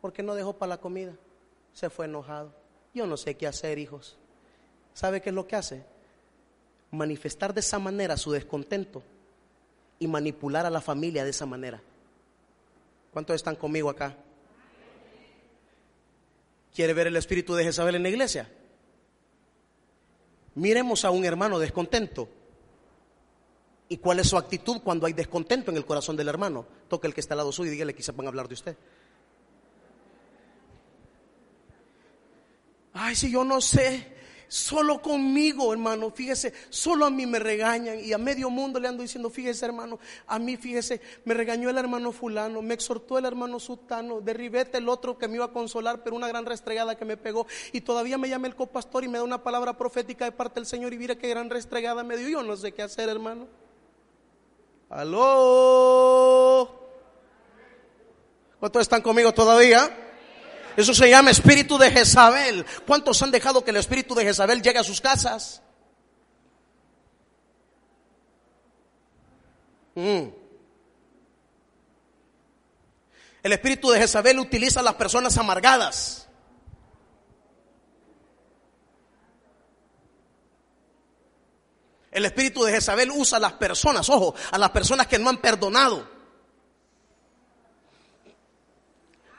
[0.00, 1.12] porque no dejó para la comida.
[1.72, 2.54] Se fue enojado.
[2.94, 4.16] Yo no sé qué hacer, hijos.
[4.94, 5.84] ¿Sabe qué es lo que hace?
[6.90, 9.02] Manifestar de esa manera su descontento
[9.98, 11.80] y manipular a la familia de esa manera.
[13.12, 14.16] ¿Cuántos están conmigo acá?
[16.74, 18.48] ¿Quiere ver el espíritu de Jezabel en la iglesia?
[20.54, 22.28] Miremos a un hermano descontento.
[23.88, 26.64] ¿Y cuál es su actitud cuando hay descontento en el corazón del hermano?
[26.88, 28.76] Toque el que está al lado suyo y dígale que van a hablar de usted.
[32.92, 34.14] Ay, si yo no sé,
[34.50, 39.04] Solo conmigo, hermano, fíjese, solo a mí me regañan y a medio mundo le ando
[39.04, 43.60] diciendo, fíjese, hermano, a mí, fíjese, me regañó el hermano fulano, me exhortó el hermano
[43.60, 47.16] sutano, derribete el otro que me iba a consolar, pero una gran restregada que me
[47.16, 50.58] pegó y todavía me llama el copastor y me da una palabra profética de parte
[50.58, 52.28] del Señor y mira qué gran restregada me dio.
[52.30, 53.46] Yo no sé qué hacer, hermano.
[54.88, 56.74] Aló.
[58.58, 60.09] ¿Cuántos están conmigo todavía?
[60.80, 62.64] Eso se llama espíritu de Jezabel.
[62.86, 65.60] ¿Cuántos han dejado que el espíritu de Jezabel llegue a sus casas?
[69.94, 70.28] Mm.
[73.42, 76.28] El espíritu de Jezabel utiliza a las personas amargadas.
[82.10, 85.42] El espíritu de Jezabel usa a las personas, ojo, a las personas que no han
[85.42, 86.19] perdonado.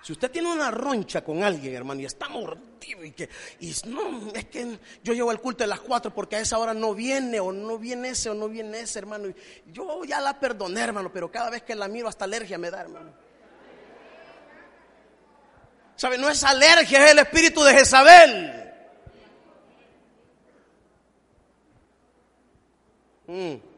[0.02, 4.32] Si usted tiene una roncha con alguien, hermano, y está mordido y que, y no,
[4.34, 7.40] es que yo llevo al culto de las cuatro porque a esa hora no viene,
[7.40, 9.32] o no viene ese, o no viene ese, hermano.
[9.72, 12.82] yo ya la perdoné, hermano, pero cada vez que la miro hasta alergia me da,
[12.82, 13.14] hermano.
[15.96, 16.18] ¿Sabe?
[16.18, 18.74] No es alergia, es el espíritu de Jezabel.
[23.28, 23.71] Mm.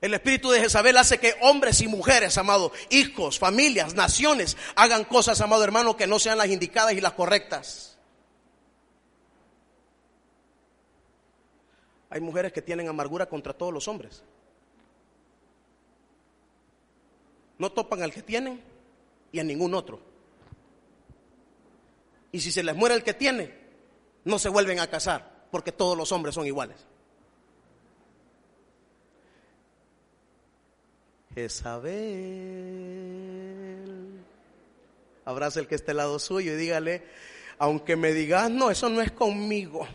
[0.00, 5.40] El espíritu de Jezabel hace que hombres y mujeres, amado, hijos, familias, naciones, hagan cosas,
[5.40, 7.98] amado hermano, que no sean las indicadas y las correctas.
[12.10, 14.22] Hay mujeres que tienen amargura contra todos los hombres.
[17.58, 18.62] No topan al que tienen
[19.32, 20.00] y a ningún otro.
[22.30, 23.52] Y si se les muere el que tiene,
[24.24, 26.87] no se vuelven a casar, porque todos los hombres son iguales.
[31.38, 31.94] Jezabel.
[35.24, 37.04] Abraza el que esté al lado suyo y dígale,
[37.58, 39.86] aunque me digas, no, eso no es conmigo.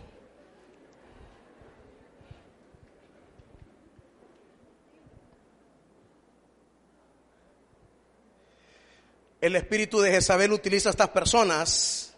[9.42, 12.16] El espíritu de Jezabel utiliza a estas personas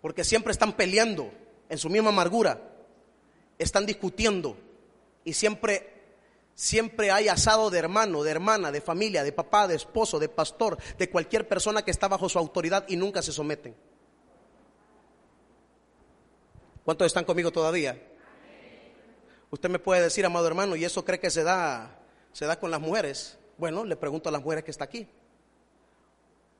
[0.00, 1.30] porque siempre están peleando
[1.68, 2.58] en su misma amargura,
[3.58, 4.67] están discutiendo
[5.28, 5.94] y siempre
[6.54, 10.78] siempre hay asado de hermano, de hermana, de familia, de papá, de esposo, de pastor,
[10.96, 13.76] de cualquier persona que está bajo su autoridad y nunca se someten.
[16.84, 18.02] ¿Cuántos están conmigo todavía?
[19.50, 21.98] Usted me puede decir, amado hermano, y eso cree que se da
[22.32, 23.38] se da con las mujeres.
[23.58, 25.06] Bueno, le pregunto a las mujeres que está aquí.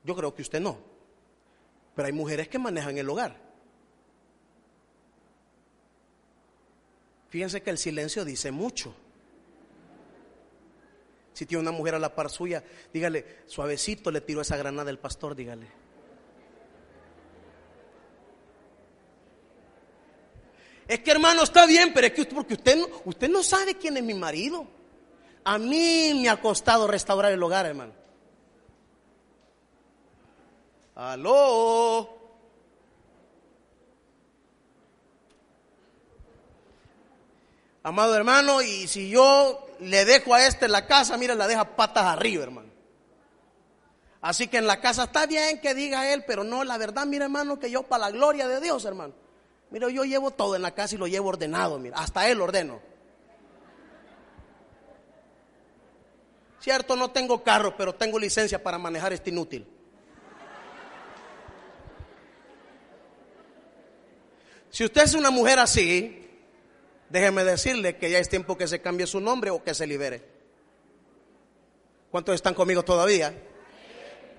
[0.03, 0.77] Yo creo que usted no.
[1.95, 3.48] Pero hay mujeres que manejan el hogar.
[7.29, 8.93] Fíjense que el silencio dice mucho.
[11.33, 14.99] Si tiene una mujer a la par suya, dígale, suavecito le tiró esa granada el
[14.99, 15.67] pastor, dígale.
[20.87, 23.95] Es que hermano está bien, pero es que porque usted no, usted no sabe quién
[23.95, 24.67] es mi marido.
[25.43, 27.93] A mí me ha costado restaurar el hogar, hermano.
[30.95, 32.18] Aló.
[37.83, 42.05] Amado hermano, y si yo le dejo a este la casa, mira, la deja patas
[42.05, 42.69] arriba, hermano.
[44.21, 47.25] Así que en la casa está bien que diga él, pero no, la verdad, mira,
[47.25, 49.13] hermano, que yo para la gloria de Dios, hermano.
[49.71, 52.81] Mira, yo llevo todo en la casa y lo llevo ordenado, mira, hasta él ordeno.
[56.59, 59.65] Cierto, no tengo carro, pero tengo licencia para manejar este inútil.
[64.69, 66.18] Si usted es una mujer así,
[67.09, 70.23] déjeme decirle que ya es tiempo que se cambie su nombre o que se libere.
[72.11, 73.33] ¿Cuántos están conmigo todavía?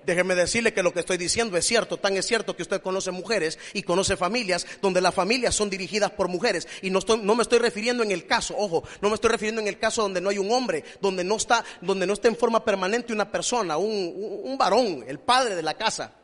[0.05, 3.11] Déjeme decirle que lo que estoy diciendo es cierto, tan es cierto que usted conoce
[3.11, 6.67] mujeres y conoce familias donde las familias son dirigidas por mujeres.
[6.81, 9.61] Y no, estoy, no me estoy refiriendo en el caso, ojo, no me estoy refiriendo
[9.61, 12.35] en el caso donde no hay un hombre, donde no está, donde no está en
[12.35, 16.15] forma permanente una persona, un, un varón, el padre de la casa.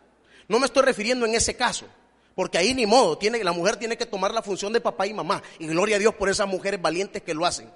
[0.48, 1.86] No me estoy refiriendo en ese caso.
[2.38, 5.14] Porque ahí ni modo, tiene, la mujer tiene que tomar la función de papá y
[5.14, 5.42] mamá.
[5.58, 7.68] Y gloria a Dios por esas mujeres valientes que lo hacen.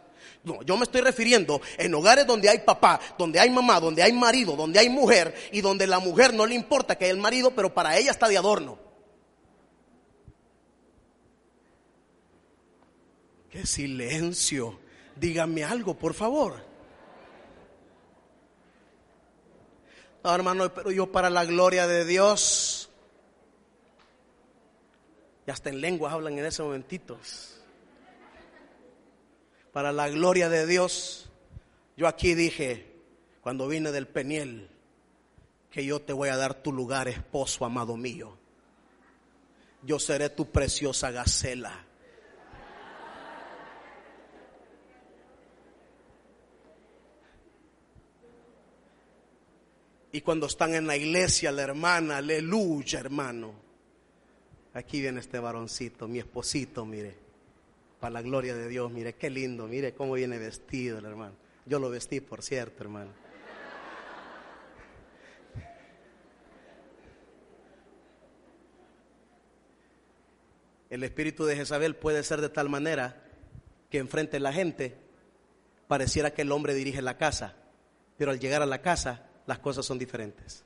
[0.43, 4.14] No, yo me estoy refiriendo en hogares donde hay papá, donde hay mamá, donde hay
[4.14, 7.74] marido, donde hay mujer y donde la mujer no le importa que el marido, pero
[7.74, 8.78] para ella está de adorno.
[13.49, 14.80] Qué silencio.
[15.16, 16.64] Dígame algo, por favor.
[20.24, 22.70] No, hermano, pero yo para la gloria de Dios.
[25.46, 27.18] Y hasta en lenguas hablan en ese momentito
[29.72, 31.30] para la gloria de Dios,
[31.96, 32.92] yo aquí dije,
[33.42, 34.70] cuando vine del Peniel,
[35.70, 38.38] que yo te voy a dar tu lugar, esposo amado mío.
[39.84, 41.86] Yo seré tu preciosa gacela.
[50.14, 53.70] Y cuando están en la iglesia, la hermana, aleluya, hermano.
[54.74, 57.32] Aquí viene este varoncito, mi esposito, mire
[58.01, 58.91] para la gloria de Dios.
[58.91, 61.36] Mire qué lindo, mire cómo viene vestido el hermano.
[61.65, 63.11] Yo lo vestí, por cierto, hermano.
[70.89, 73.24] El espíritu de Jezabel puede ser de tal manera
[73.89, 74.97] que enfrente a la gente
[75.88, 77.55] pareciera que el hombre dirige la casa,
[78.17, 80.65] pero al llegar a la casa las cosas son diferentes.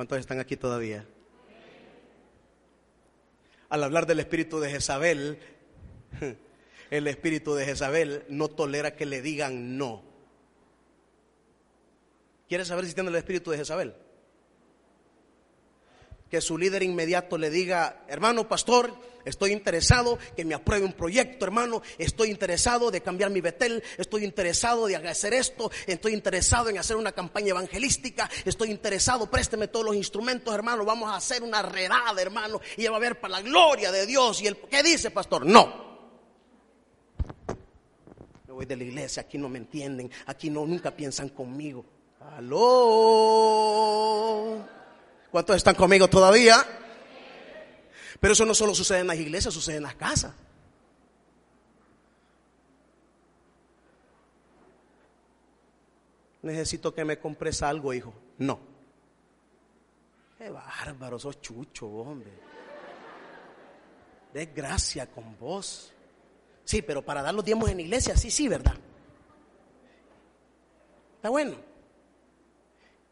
[0.00, 1.04] ¿Cuántos están aquí todavía?
[3.68, 5.38] al hablar del espíritu de Jezabel,
[6.90, 10.02] el espíritu de Jezabel no tolera que le digan no.
[12.48, 13.94] ¿Quieres saber si tiene el espíritu de Jezabel?
[16.30, 21.44] Que su líder inmediato le diga, hermano pastor, estoy interesado que me apruebe un proyecto,
[21.44, 26.78] hermano, estoy interesado de cambiar mi Betel, estoy interesado de hacer esto, estoy interesado en
[26.78, 31.62] hacer una campaña evangelística, estoy interesado, présteme todos los instrumentos, hermano, vamos a hacer una
[31.62, 34.40] redada, hermano, y va a ver para la gloria de Dios.
[34.42, 35.44] ¿Y el qué dice, pastor?
[35.44, 35.90] No.
[38.46, 41.84] Me voy de la iglesia, aquí no me entienden, aquí no nunca piensan conmigo.
[42.36, 43.40] Aló.
[45.30, 46.56] ¿Cuántos están conmigo todavía?
[48.18, 50.32] Pero eso no solo sucede en las iglesias, sucede en las casas.
[56.42, 58.12] Necesito que me compres algo, hijo.
[58.38, 58.58] No.
[60.38, 62.32] Qué bárbaro, sos chucho, hombre.
[64.32, 65.92] Desgracia con vos.
[66.64, 68.74] Sí, pero para dar los diezmos en iglesia, sí, sí, ¿verdad?
[71.16, 71.69] Está bueno.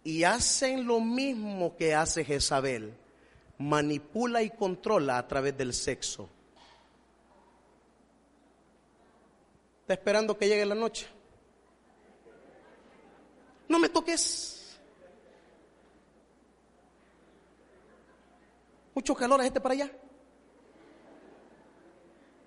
[0.05, 2.95] Y hacen lo mismo que hace Jezabel
[3.59, 6.29] manipula y controla a través del sexo.
[9.83, 11.07] Está esperando que llegue la noche.
[13.69, 14.79] No me toques.
[18.95, 19.93] Mucho calor gente para allá.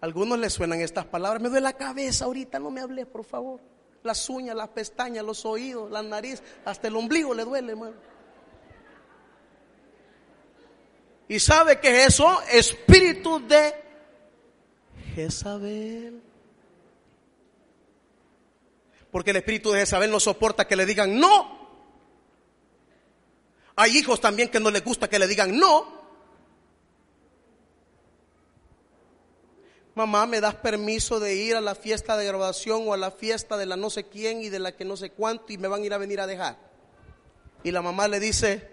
[0.02, 1.42] algunos les suenan estas palabras.
[1.42, 3.60] Me duele la cabeza ahorita, no me hables, por favor.
[4.04, 7.96] Las uñas, las pestañas, los oídos, la nariz, hasta el ombligo le duele, hermano.
[11.28, 12.42] ¿Y sabe qué es eso?
[12.52, 13.74] Espíritu de
[15.16, 16.22] Jezabel.
[19.12, 21.62] Porque el espíritu de Jezabel no soporta que le digan no.
[23.76, 26.01] Hay hijos también que no les gusta que le digan no.
[29.94, 33.58] Mamá, ¿me das permiso de ir a la fiesta de graduación o a la fiesta
[33.58, 35.82] de la no sé quién y de la que no sé cuánto y me van
[35.82, 36.58] a ir a venir a dejar?
[37.64, 38.70] Y la mamá le dice,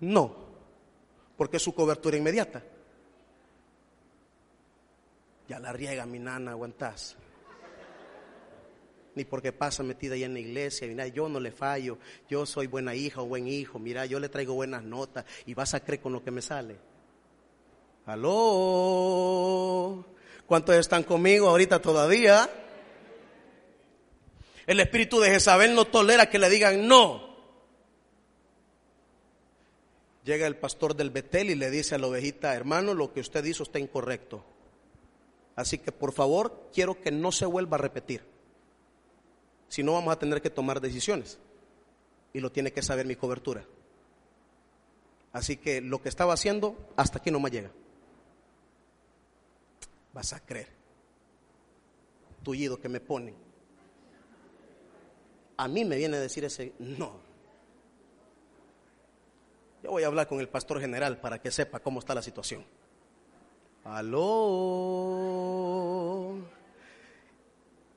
[0.00, 0.42] no
[1.42, 2.62] porque es su cobertura inmediata.
[5.48, 7.16] Ya la riega mi nana, aguantás.
[9.16, 11.98] Ni porque pasa metida ahí en la iglesia, mira, yo no le fallo,
[12.30, 15.74] yo soy buena hija o buen hijo, mira, yo le traigo buenas notas y vas
[15.74, 16.78] a creer con lo que me sale.
[18.06, 20.04] Aló.
[20.46, 22.48] ¿Cuántos están conmigo ahorita todavía?
[24.66, 27.32] El espíritu de Jezabel no tolera que le digan no.
[30.24, 33.44] Llega el pastor del Betel y le dice a la ovejita, hermano, lo que usted
[33.44, 34.44] hizo está incorrecto.
[35.56, 38.22] Así que por favor, quiero que no se vuelva a repetir.
[39.68, 41.38] Si no, vamos a tener que tomar decisiones.
[42.32, 43.64] Y lo tiene que saber mi cobertura.
[45.32, 47.70] Así que lo que estaba haciendo, hasta aquí no me llega.
[50.12, 50.68] Vas a creer.
[52.42, 53.34] Tullido que me ponen.
[55.56, 57.20] A mí me viene a decir ese no.
[59.82, 62.64] Yo voy a hablar con el pastor general para que sepa cómo está la situación.
[63.84, 64.22] Aló.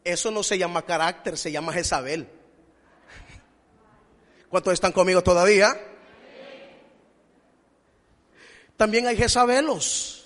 [0.03, 2.27] Eso no se llama carácter, se llama Jezabel.
[4.49, 5.75] ¿Cuántos están conmigo todavía?
[8.77, 10.24] También hay Jezabelos.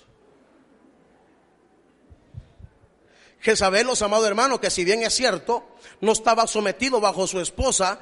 [3.41, 5.63] Jezabelos, amado hermano, que si bien es cierto,
[6.01, 7.99] no estaba sometido bajo su esposa,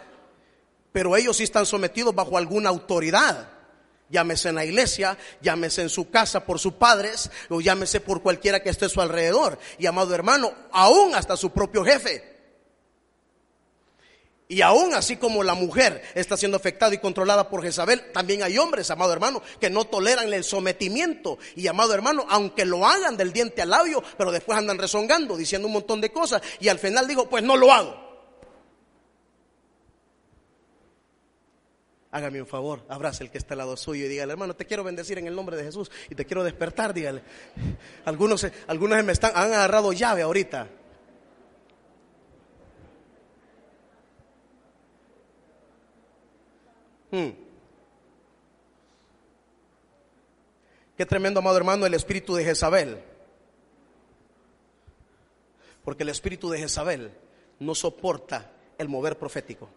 [0.91, 3.49] pero ellos sí están sometidos bajo alguna autoridad.
[4.09, 8.61] Llámese en la iglesia, llámese en su casa por sus padres, o llámese por cualquiera
[8.61, 9.59] que esté a su alrededor.
[9.77, 12.36] Y amado hermano, aún hasta su propio jefe.
[14.49, 18.57] Y aún así como la mujer está siendo afectada y controlada por Jezabel, también hay
[18.57, 21.37] hombres, amado hermano, que no toleran el sometimiento.
[21.55, 25.67] Y amado hermano, aunque lo hagan del diente al labio, pero después andan rezongando, diciendo
[25.67, 26.41] un montón de cosas.
[26.61, 28.07] Y al final digo, pues no lo hago.
[32.09, 34.81] Hágame un favor, abrace el que está al lado suyo y dígale, hermano, te quiero
[34.81, 37.21] bendecir en el nombre de Jesús y te quiero despertar, dígale.
[38.05, 40.69] Algunos, algunos me están, han agarrado llave ahorita.
[47.11, 47.29] Hmm.
[50.97, 53.03] Qué tremendo, amado hermano, el espíritu de Jezabel.
[55.83, 57.11] Porque el espíritu de Jezabel
[57.59, 59.69] no soporta el mover profético.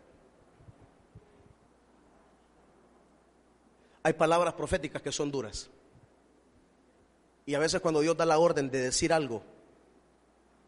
[4.02, 5.68] hay palabras proféticas que son duras.
[7.46, 9.42] Y a veces cuando Dios da la orden de decir algo,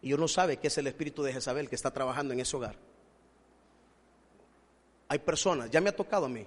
[0.01, 2.77] y uno sabe que es el espíritu de Jezabel que está trabajando en ese hogar.
[5.13, 6.47] Hay personas, ya me ha tocado a mí,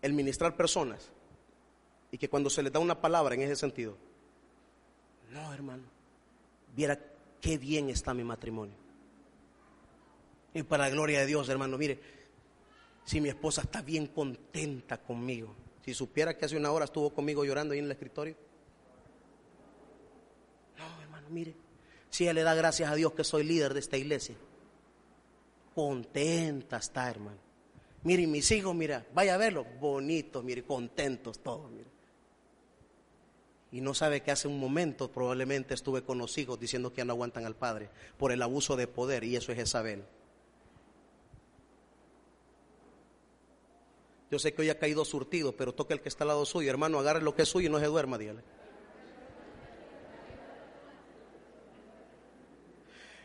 [0.00, 1.10] el ministrar personas,
[2.10, 3.94] y que cuando se les da una palabra en ese sentido,
[5.30, 5.82] no hermano,
[6.74, 6.98] viera
[7.42, 8.72] qué bien está mi matrimonio.
[10.54, 12.00] Y para la gloria de Dios, hermano, mire,
[13.04, 15.54] si mi esposa está bien contenta conmigo.
[15.84, 18.34] Si supiera que hace una hora estuvo conmigo llorando ahí en el escritorio.
[20.78, 21.54] No, hermano, mire.
[22.08, 24.36] Si ella le da gracias a Dios que soy líder de esta iglesia.
[25.74, 27.38] Contenta está, hermano.
[28.02, 29.64] Mire, mis hijos, mira, vaya a verlo.
[29.78, 31.90] Bonitos, mire, contentos todos, mire.
[33.72, 37.04] Y no sabe que hace un momento probablemente estuve con los hijos diciendo que ya
[37.04, 40.04] no aguantan al padre por el abuso de poder y eso es Isabel.
[44.30, 46.70] Yo sé que hoy ha caído surtido, pero toca el que está al lado suyo.
[46.70, 48.42] Hermano, agarre lo que es suyo y no se duerma, dígale.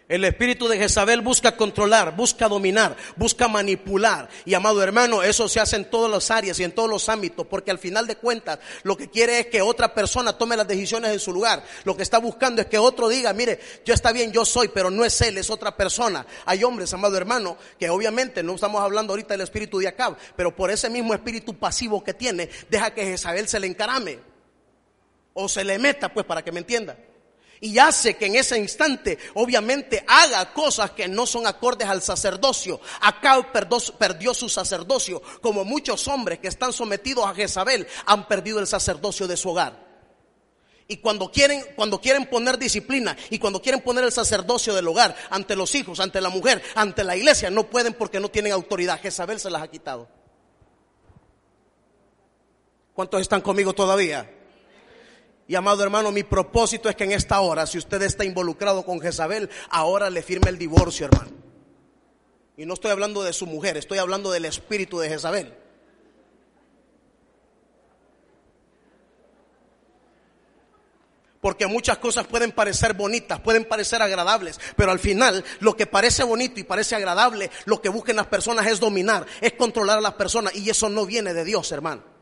[0.08, 4.30] El espíritu de Jezabel busca controlar, busca dominar, busca manipular.
[4.46, 7.48] Y amado hermano, eso se hace en todas las áreas y en todos los ámbitos,
[7.48, 11.12] porque al final de cuentas lo que quiere es que otra persona tome las decisiones
[11.12, 11.64] en su lugar.
[11.86, 14.92] Lo que está buscando es que otro diga, mire, yo está bien, yo soy, pero
[14.92, 16.24] no es él, es otra persona.
[16.46, 20.56] Hay hombres, amado hermano, que obviamente no estamos hablando ahorita del espíritu de Acab, pero
[20.56, 24.20] por ese mismo espíritu pasivo que tiene, deja que Jezabel se le encarame.
[25.34, 26.96] O se le meta, pues, para que me entienda
[27.62, 32.80] y hace que en ese instante obviamente haga cosas que no son acordes al sacerdocio.
[33.02, 38.68] Acá perdió, su sacerdocio, como muchos hombres que están sometidos a Jezabel han perdido el
[38.68, 39.86] sacerdocio de su hogar.
[40.88, 45.16] Y cuando quieren, cuando quieren poner disciplina y cuando quieren poner el sacerdocio del hogar
[45.32, 49.02] ante los hijos, ante la mujer, ante la iglesia, no pueden porque no tienen autoridad.
[49.02, 50.08] Jezabel se las ha quitado.
[52.94, 54.32] ¿Cuántos están conmigo todavía?
[55.48, 59.00] Y amado hermano, mi propósito es que en esta hora, si usted está involucrado con
[59.00, 61.32] Jezabel, ahora le firme el divorcio, hermano.
[62.58, 65.54] Y no estoy hablando de su mujer, estoy hablando del espíritu de Jezabel.
[71.42, 76.24] Porque muchas cosas pueden parecer bonitas, pueden parecer agradables, pero al final lo que parece
[76.24, 80.16] bonito y parece agradable, lo que buscan las personas es dominar, es controlar a las
[80.16, 82.15] personas y eso no viene de Dios, hermano.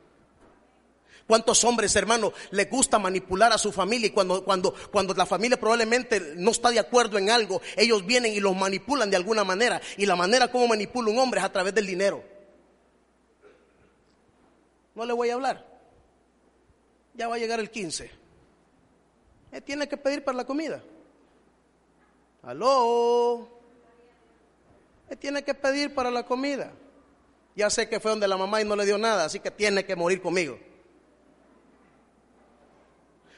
[1.27, 5.57] ¿Cuántos hombres, hermano, les gusta manipular a su familia y cuando, cuando, cuando la familia
[5.57, 9.81] probablemente no está de acuerdo en algo, ellos vienen y los manipulan de alguna manera?
[9.97, 12.23] Y la manera como manipula un hombre es a través del dinero.
[14.95, 15.65] No le voy a hablar.
[17.13, 18.11] Ya va a llegar el 15.
[19.53, 20.83] Él tiene que pedir para la comida.
[22.41, 23.47] Aló.
[25.09, 26.73] Él tiene que pedir para la comida.
[27.55, 29.85] Ya sé que fue donde la mamá y no le dio nada, así que tiene
[29.85, 30.59] que morir conmigo.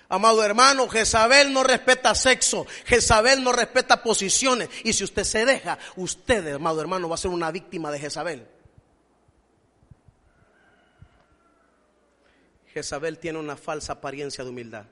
[0.08, 4.70] Amado hermano, Jezabel no respeta sexo, Jezabel no respeta posiciones.
[4.84, 8.48] Y si usted se deja, usted, amado hermano, va a ser una víctima de Jezabel.
[12.68, 14.86] Jezabel tiene una falsa apariencia de humildad.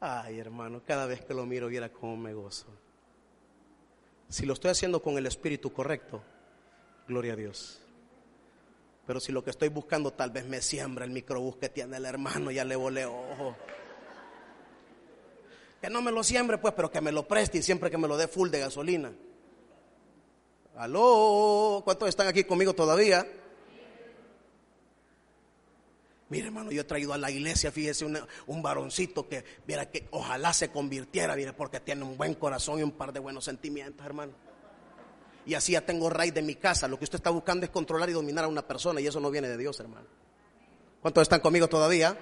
[0.00, 2.66] Ay, hermano, cada vez que lo miro, viera cómo me gozo.
[4.28, 6.22] Si lo estoy haciendo con el espíritu correcto,
[7.08, 7.85] gloria a Dios.
[9.06, 12.04] Pero si lo que estoy buscando tal vez me siembra el microbús que tiene el
[12.04, 13.56] hermano, ya le volé ojo.
[15.80, 18.08] Que no me lo siembre, pues, pero que me lo preste y siempre que me
[18.08, 19.12] lo dé full de gasolina.
[20.76, 23.26] Aló, ¿cuántos están aquí conmigo todavía?
[26.28, 30.52] Mire, hermano, yo he traído a la iglesia, fíjese, un varoncito que, viera que ojalá
[30.52, 34.32] se convirtiera, mire, porque tiene un buen corazón y un par de buenos sentimientos, hermano.
[35.46, 36.88] Y así ya tengo raíz de mi casa.
[36.88, 39.30] Lo que usted está buscando es controlar y dominar a una persona y eso no
[39.30, 40.06] viene de Dios, hermano.
[41.00, 42.18] ¿Cuántos están conmigo todavía?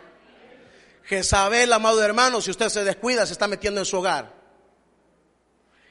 [1.05, 4.33] Jezabel, amado hermano, si usted se descuida, se está metiendo en su hogar.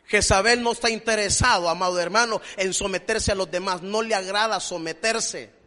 [0.05, 3.81] Jezabel no está interesado, amado hermano, en someterse a los demás.
[3.81, 5.63] No le agrada someterse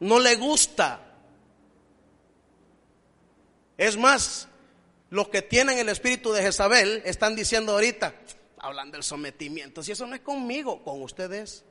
[0.00, 1.00] no le gusta.
[3.76, 4.48] Es más,
[5.10, 8.14] los que tienen el espíritu de Jezabel están diciendo ahorita,
[8.60, 11.64] hablando del sometimiento, si eso no es conmigo, con ustedes.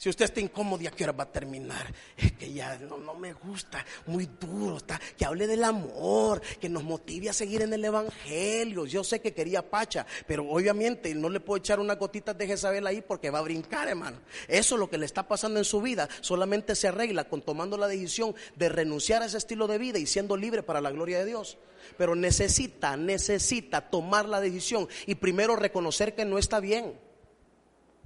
[0.00, 1.92] Si usted está incómodo, ¿a qué hora va a terminar?
[2.16, 6.70] Es que ya no, no, me gusta, muy duro, está, que hable del amor, que
[6.70, 8.86] nos motive a seguir en el Evangelio.
[8.86, 12.86] Yo sé que quería Pacha, pero obviamente no le puedo echar una gotita de Jezabel
[12.86, 14.20] ahí porque va a brincar, hermano.
[14.48, 16.08] Eso es lo que le está pasando en su vida.
[16.22, 20.06] Solamente se arregla con tomando la decisión de renunciar a ese estilo de vida y
[20.06, 21.58] siendo libre para la gloria de Dios.
[21.96, 26.98] Pero necesita, necesita tomar la decisión y primero reconocer que no está bien.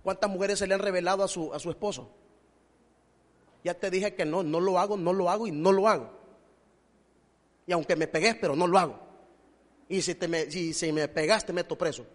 [0.02, 2.10] ¿Cuántas mujeres se le han revelado a su, a su esposo?
[3.64, 6.10] Ya te dije que no, no lo hago, no lo hago y no lo hago.
[7.66, 9.00] Y aunque me pegues, pero no lo hago.
[9.88, 12.06] Y si, te me, si, si me pegas, te meto preso.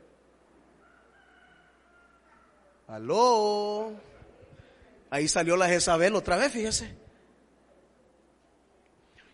[2.88, 3.92] Aló.
[5.10, 6.96] Ahí salió la Jezabel otra vez, fíjese.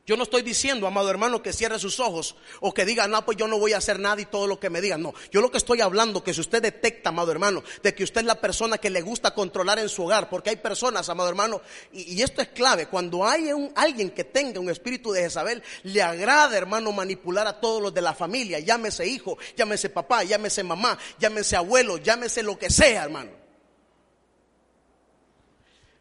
[0.08, 3.38] Yo no estoy diciendo, amado hermano, que cierre sus ojos o que diga, no, pues
[3.38, 5.02] yo no voy a hacer nada y todo lo que me digan.
[5.02, 8.22] No, yo lo que estoy hablando, que si usted detecta, amado hermano, de que usted
[8.22, 11.60] es la persona que le gusta controlar en su hogar, porque hay personas, amado hermano,
[11.92, 16.04] y, esto es clave, cuando hay un, alguien que tenga un espíritu de Jezabel, le
[16.04, 21.00] agrada, hermano, manipular a todos los de la familia, llámese hijo, llámese papá, llámese mamá,
[21.18, 23.45] llámese abuelo, llámese lo que sea, hermano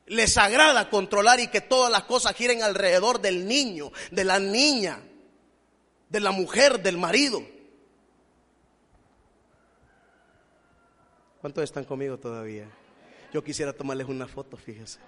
[0.06, 5.02] les agrada controlar y que todas las cosas giren alrededor del niño, de la niña,
[6.08, 7.42] de la mujer, del marido.
[11.40, 12.70] ¿Cuántos están conmigo todavía?
[13.32, 14.98] Yo quisiera tomarles una foto, fíjese.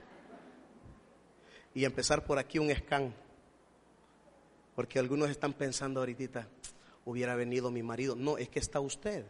[1.74, 3.14] Y empezar por aquí un scan.
[4.74, 6.48] Porque algunos están pensando ahorita,
[7.04, 8.16] hubiera venido mi marido.
[8.16, 9.24] No, es que está usted.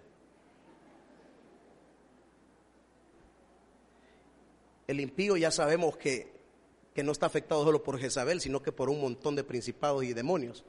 [4.86, 6.34] El impío ya sabemos que,
[7.02, 10.64] no está afectado solo por Jezabel, sino que por un montón de principados y demonios.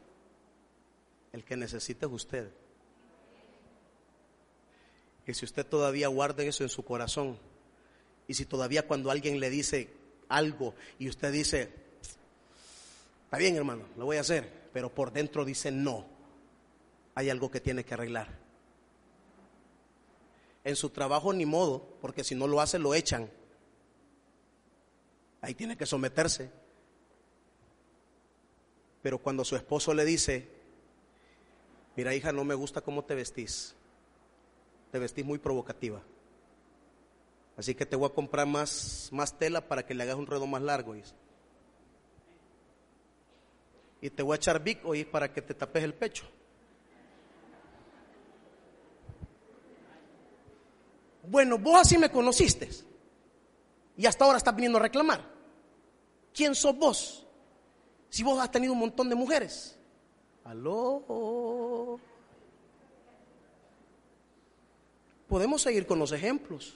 [1.32, 2.52] El que necesita es usted.
[5.26, 7.38] Y si usted todavía guarda eso en su corazón,
[8.28, 9.94] y si todavía cuando alguien le dice
[10.30, 11.70] algo y usted dice,
[13.24, 16.06] está bien hermano, lo voy a hacer, pero por dentro dice no,
[17.16, 18.28] hay algo que tiene que arreglar.
[20.64, 23.30] En su trabajo ni modo, porque si no lo hace lo echan.
[25.42, 26.50] Ahí tiene que someterse.
[29.02, 30.50] Pero cuando su esposo le dice,
[31.96, 33.76] mira hija, no me gusta cómo te vestís,
[34.92, 36.02] te vestís muy provocativa.
[37.56, 40.46] Así que te voy a comprar más, más tela para que le hagas un ruedo
[40.46, 40.96] más largo.
[44.02, 46.26] Y te voy a echar Vic hoy para que te tapes el pecho.
[51.24, 52.70] Bueno, vos así me conociste.
[53.98, 55.22] Y hasta ahora estás viniendo a reclamar.
[56.34, 57.26] ¿Quién sos vos?
[58.10, 59.78] Si vos has tenido un montón de mujeres.
[60.46, 62.00] Aló.
[65.28, 66.76] Podemos seguir con los ejemplos,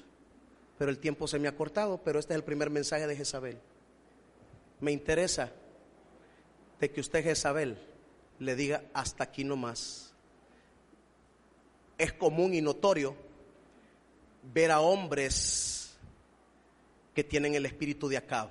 [0.78, 3.57] pero el tiempo se me ha cortado, pero este es el primer mensaje de Jezabel.
[4.82, 5.51] Me interesa
[6.80, 7.78] de que usted, Jezabel,
[8.39, 10.11] le diga hasta aquí no más.
[11.99, 13.15] Es común y notorio
[14.53, 15.80] ver a hombres
[17.14, 18.49] que tienen el espíritu de Acab.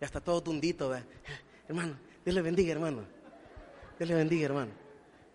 [0.00, 1.02] Ya está todo tundito, ¿ve?
[1.68, 1.96] hermano.
[2.24, 3.04] Dios le bendiga, hermano.
[3.98, 4.72] Dios le bendiga, hermano.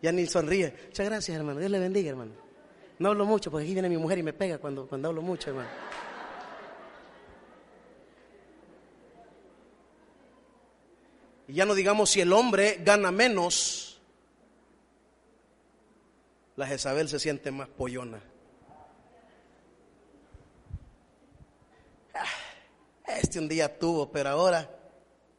[0.02, 0.74] Ya ni sonríe.
[0.88, 1.60] Muchas gracias, hermano.
[1.60, 2.32] Dios le bendiga, hermano.
[3.00, 5.50] No hablo mucho porque aquí viene mi mujer y me pega cuando, cuando hablo mucho,
[5.50, 5.70] hermano.
[11.48, 14.02] Y ya no digamos si el hombre gana menos,
[16.58, 18.22] la Jezabel se siente más pollona.
[23.08, 24.70] Este un día tuvo, pero ahora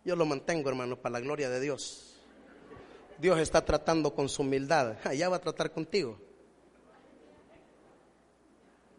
[0.05, 2.17] yo lo mantengo, hermano, para la gloria de Dios.
[3.19, 4.97] Dios está tratando con su humildad.
[5.05, 6.19] Allá va a tratar contigo.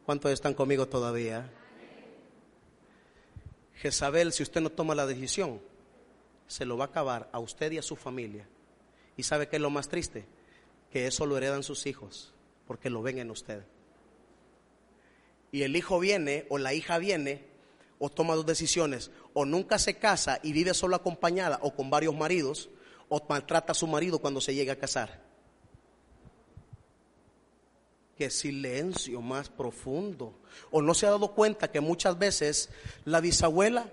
[0.05, 1.51] ¿Cuántos están conmigo todavía?
[3.75, 5.61] Jezabel, si usted no toma la decisión,
[6.47, 8.47] se lo va a acabar a usted y a su familia.
[9.15, 10.25] ¿Y sabe qué es lo más triste?
[10.91, 12.33] Que eso lo heredan sus hijos,
[12.67, 13.63] porque lo ven en usted.
[15.51, 17.48] Y el hijo viene o la hija viene
[17.99, 22.15] o toma dos decisiones, o nunca se casa y vive solo acompañada o con varios
[22.15, 22.69] maridos,
[23.09, 25.21] o maltrata a su marido cuando se llega a casar.
[28.17, 30.33] Qué silencio más profundo.
[30.71, 32.69] O no se ha dado cuenta que muchas veces
[33.05, 33.89] la bisabuela,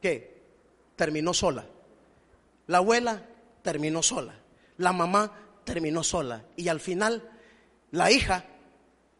[0.00, 0.42] ¿qué?
[0.96, 1.66] Terminó sola.
[2.66, 3.22] La abuela
[3.62, 4.34] terminó sola.
[4.76, 5.32] La mamá
[5.64, 6.44] terminó sola.
[6.56, 7.30] Y al final,
[7.92, 8.44] la hija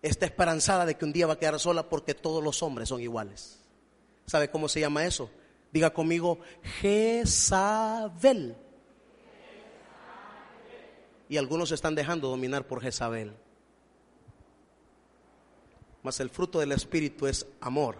[0.02, 3.00] está esperanzada de que un día va a quedar sola porque todos los hombres son
[3.00, 3.61] iguales.
[4.26, 5.30] ¿Sabe cómo se llama eso?
[5.72, 6.38] Diga conmigo,
[6.80, 8.56] Jezabel.
[11.28, 13.34] Y algunos se están dejando dominar por Jezabel.
[16.02, 17.96] Mas el fruto del Espíritu es amor,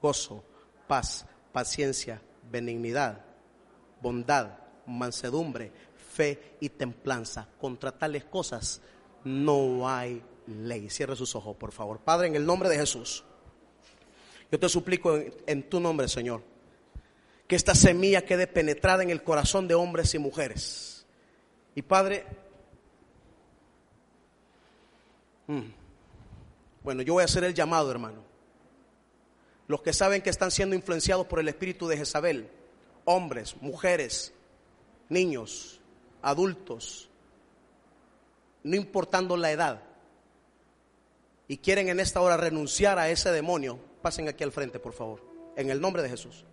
[0.00, 0.44] gozo,
[0.86, 3.24] paz, paciencia, benignidad,
[4.00, 5.72] bondad, mansedumbre,
[6.12, 7.48] fe y templanza.
[7.60, 8.80] Contra tales cosas
[9.24, 10.90] no hay ley.
[10.90, 12.00] Cierre sus ojos, por favor.
[12.00, 13.24] Padre, en el nombre de Jesús.
[14.52, 16.42] Yo te suplico en, tu nombre, Señor,
[17.48, 21.06] que esta semilla quede penetrada en el corazón de hombres y mujeres.
[21.74, 22.26] Y Padre,
[25.46, 25.62] mm,
[26.84, 28.22] bueno, yo voy a hacer el llamado, hermano.
[29.68, 32.50] Los que saben que están siendo influenciados por el espíritu de Jezabel,
[33.06, 34.34] hombres, mujeres,
[35.08, 35.80] niños,
[36.20, 37.08] adultos,
[38.64, 39.82] no importando la edad,
[41.48, 45.22] y quieren en esta hora renunciar a ese demonio, pasen aquí al frente, por favor,
[45.56, 46.44] en el nombre de Jesús.